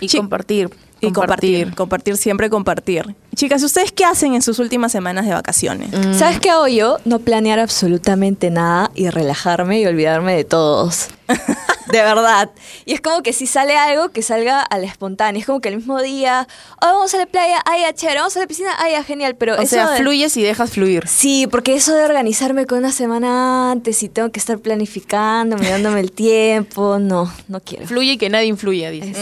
Y 0.00 0.08
compartir. 0.08 0.70
Y 1.00 1.12
compartir, 1.12 1.74
compartir, 1.74 2.16
siempre 2.16 2.48
compartir. 2.48 3.14
Chicas, 3.34 3.62
¿ustedes 3.62 3.92
qué 3.92 4.04
hacen 4.04 4.34
en 4.34 4.42
sus 4.42 4.58
últimas 4.58 4.90
semanas 4.90 5.26
de 5.26 5.32
vacaciones? 5.32 5.90
Mm. 5.92 6.14
¿Sabes 6.14 6.40
qué 6.40 6.50
hago 6.50 6.66
yo? 6.66 6.98
No 7.04 7.18
planear 7.18 7.58
absolutamente 7.58 8.50
nada 8.50 8.90
y 8.94 9.10
relajarme 9.10 9.80
y 9.80 9.86
olvidarme 9.86 10.34
de 10.34 10.44
todos. 10.44 11.08
de 11.94 12.02
verdad. 12.02 12.50
Y 12.84 12.94
es 12.94 13.00
como 13.00 13.22
que 13.22 13.32
si 13.32 13.46
sale 13.46 13.76
algo, 13.76 14.08
que 14.10 14.22
salga 14.22 14.60
a 14.62 14.78
la 14.78 14.86
espontánea. 14.86 15.38
Es 15.40 15.46
como 15.46 15.60
que 15.60 15.68
el 15.68 15.76
mismo 15.76 16.02
día, 16.02 16.48
oh, 16.82 16.86
vamos 16.86 17.14
a 17.14 17.18
la 17.18 17.26
playa, 17.26 17.60
ay, 17.64 17.82
ya, 17.82 17.92
chévere, 17.92 18.18
vamos 18.18 18.36
a 18.36 18.40
la 18.40 18.46
piscina, 18.46 18.70
ay, 18.78 18.92
ya, 18.92 19.04
genial. 19.04 19.36
Pero 19.36 19.54
O 19.54 19.58
eso 19.58 19.66
sea, 19.76 19.90
de- 19.90 19.98
fluyes 19.98 20.36
y 20.36 20.42
dejas 20.42 20.70
fluir. 20.70 21.06
Sí, 21.06 21.46
porque 21.46 21.74
eso 21.76 21.94
de 21.94 22.04
organizarme 22.04 22.66
con 22.66 22.78
una 22.78 22.90
semana 22.92 23.70
antes 23.70 24.02
y 24.02 24.08
tengo 24.08 24.30
que 24.32 24.40
estar 24.40 24.58
planificando, 24.58 25.56
mirándome 25.56 26.00
el 26.00 26.10
tiempo, 26.12 26.98
no, 26.98 27.32
no 27.48 27.60
quiero. 27.60 27.86
Fluye 27.86 28.12
y 28.12 28.18
que 28.18 28.28
nadie 28.28 28.46
influya, 28.46 28.90
dices. 28.90 29.16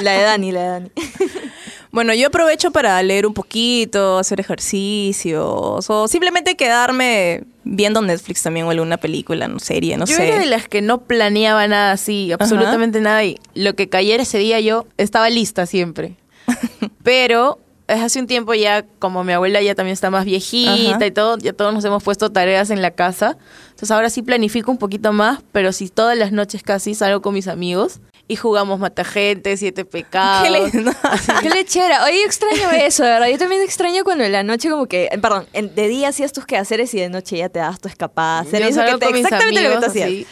La 0.00 0.12
de 0.12 0.22
Dani, 0.22 0.52
la 0.52 0.60
de 0.60 0.68
Dani. 0.68 0.90
Bueno, 1.94 2.12
yo 2.12 2.26
aprovecho 2.26 2.72
para 2.72 3.00
leer 3.04 3.24
un 3.24 3.34
poquito, 3.34 4.18
hacer 4.18 4.40
ejercicios 4.40 5.88
o 5.88 6.08
simplemente 6.08 6.56
quedarme 6.56 7.44
viendo 7.62 8.02
Netflix 8.02 8.42
también 8.42 8.66
o 8.66 8.70
alguna 8.70 8.96
película, 8.96 9.46
no 9.46 9.60
serie, 9.60 9.96
no 9.96 10.04
yo 10.04 10.16
sé. 10.16 10.26
era 10.26 10.40
de 10.40 10.46
las 10.46 10.66
que 10.66 10.82
no 10.82 11.02
planeaba 11.02 11.68
nada 11.68 11.92
así, 11.92 12.32
absolutamente 12.32 13.00
nada. 13.00 13.22
Y 13.22 13.38
lo 13.54 13.76
que 13.76 13.88
cayera 13.88 14.24
ese 14.24 14.38
día 14.38 14.58
yo 14.58 14.88
estaba 14.96 15.30
lista 15.30 15.66
siempre. 15.66 16.16
Pero 17.04 17.60
es 17.86 18.02
hace 18.02 18.18
un 18.18 18.26
tiempo 18.26 18.54
ya, 18.54 18.84
como 18.98 19.22
mi 19.22 19.32
abuela 19.32 19.62
ya 19.62 19.76
también 19.76 19.92
está 19.92 20.10
más 20.10 20.24
viejita 20.24 20.96
Ajá. 20.96 21.06
y 21.06 21.10
todo, 21.12 21.38
ya 21.38 21.52
todos 21.52 21.72
nos 21.72 21.84
hemos 21.84 22.02
puesto 22.02 22.32
tareas 22.32 22.70
en 22.70 22.82
la 22.82 22.90
casa. 22.90 23.38
Entonces 23.66 23.92
ahora 23.92 24.10
sí 24.10 24.22
planifico 24.22 24.72
un 24.72 24.78
poquito 24.78 25.12
más, 25.12 25.44
pero 25.52 25.70
sí 25.70 25.90
todas 25.90 26.18
las 26.18 26.32
noches 26.32 26.64
casi 26.64 26.96
salgo 26.96 27.22
con 27.22 27.34
mis 27.34 27.46
amigos 27.46 28.00
y 28.26 28.36
jugamos 28.36 28.78
Matagente, 28.78 29.56
Siete 29.56 29.84
Pecados. 29.84 30.48
Qué. 30.70 30.84
Qué 31.42 31.50
lechera. 31.50 32.04
Oye, 32.04 32.20
yo 32.20 32.26
extraño 32.26 32.70
eso, 32.72 33.02
de 33.04 33.10
verdad. 33.10 33.28
Yo 33.28 33.38
también 33.38 33.60
extraño 33.62 34.02
cuando 34.04 34.24
en 34.24 34.32
la 34.32 34.42
noche 34.42 34.70
como 34.70 34.86
que, 34.86 35.08
eh, 35.12 35.18
perdón, 35.18 35.46
en- 35.52 35.74
de 35.74 35.88
día 35.88 36.08
hacías 36.08 36.32
tus 36.32 36.46
quehaceres 36.46 36.92
y 36.94 37.00
de 37.00 37.08
noche 37.10 37.36
ya 37.36 37.48
te 37.48 37.58
das 37.58 37.80
tu 37.80 37.88
escapada. 37.88 38.40
Hacer 38.40 38.62
Yo 38.62 38.68
eso 38.68 38.80
que 38.80 38.98
te, 39.06 39.18
exactamente 39.18 39.62
lo 39.62 39.70
que 39.70 39.76
tú 39.76 39.86
hacías. 39.86 40.06
así, 40.06 40.26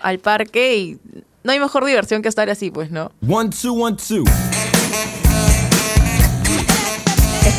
al 0.00 0.18
parque 0.18 0.76
y 0.76 0.98
no 1.42 1.52
hay 1.52 1.60
mejor 1.60 1.84
diversión 1.86 2.20
que 2.22 2.28
estar 2.28 2.50
así, 2.50 2.70
pues, 2.70 2.90
¿no? 2.90 3.12
One, 3.26 3.50
two, 3.50 3.72
one, 3.72 3.96
two. 3.96 4.24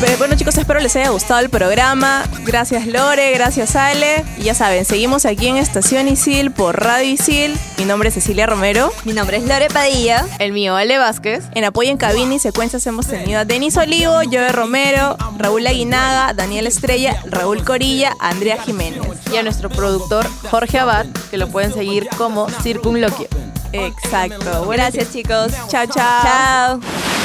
Bueno 0.00 0.34
chicos, 0.34 0.56
espero 0.56 0.80
les 0.80 0.96
haya 0.96 1.10
gustado 1.10 1.40
el 1.40 1.50
programa. 1.50 2.24
Gracias 2.44 2.86
Lore, 2.86 3.32
gracias 3.32 3.76
Ale. 3.76 4.24
Y 4.38 4.44
ya 4.44 4.54
saben, 4.54 4.84
seguimos 4.84 5.26
aquí 5.26 5.46
en 5.46 5.56
Estación 5.56 6.08
Isil 6.08 6.50
por 6.50 6.82
Radio 6.82 7.10
Isil. 7.10 7.56
Mi 7.78 7.84
nombre 7.84 8.08
es 8.08 8.14
Cecilia 8.14 8.46
Romero. 8.46 8.92
Mi 9.04 9.12
nombre 9.12 9.36
es 9.36 9.44
Lore 9.44 9.68
Padilla. 9.68 10.26
El 10.38 10.52
mío, 10.52 10.74
Ale 10.76 10.98
Vázquez. 10.98 11.44
En 11.54 11.64
apoyo 11.64 11.90
en 11.90 11.96
cabina 11.96 12.34
y 12.34 12.38
secuencias 12.38 12.86
hemos 12.86 13.06
tenido 13.06 13.40
a 13.40 13.44
Denis 13.44 13.76
Olivo, 13.76 14.14
Joe 14.24 14.52
Romero, 14.52 15.16
Raúl 15.36 15.66
Aguinaga, 15.66 16.32
Daniel 16.32 16.66
Estrella, 16.66 17.22
Raúl 17.26 17.62
Corilla, 17.64 18.14
Andrea 18.20 18.60
Jiménez. 18.62 19.02
Y 19.32 19.36
a 19.36 19.42
nuestro 19.42 19.68
productor 19.68 20.26
Jorge 20.50 20.78
Abad, 20.78 21.06
que 21.30 21.36
lo 21.36 21.48
pueden 21.48 21.72
seguir 21.72 22.08
como 22.16 22.48
Circunloquio. 22.62 23.28
Exacto. 23.72 24.64
Bueno, 24.64 24.82
Gracias, 24.82 25.12
chicos. 25.12 25.52
Chao, 25.68 25.86
chao. 25.86 26.22
Chao. 26.22 27.19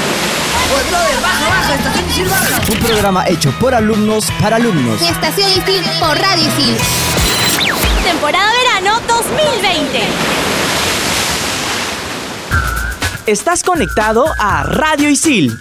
Un 2.68 2.80
programa 2.80 3.28
hecho 3.28 3.52
por 3.60 3.74
alumnos 3.76 4.26
para 4.42 4.56
alumnos. 4.56 5.02
Estación 5.02 5.50
Isil 5.52 5.84
por 6.00 6.18
Radio 6.18 6.48
Isil. 6.48 6.78
Temporada 8.04 8.52
verano 8.54 9.00
2020. 9.08 10.00
Estás 13.28 13.64
conectado 13.64 14.26
a 14.40 14.64
Radio 14.64 15.10
Isil 15.10 15.58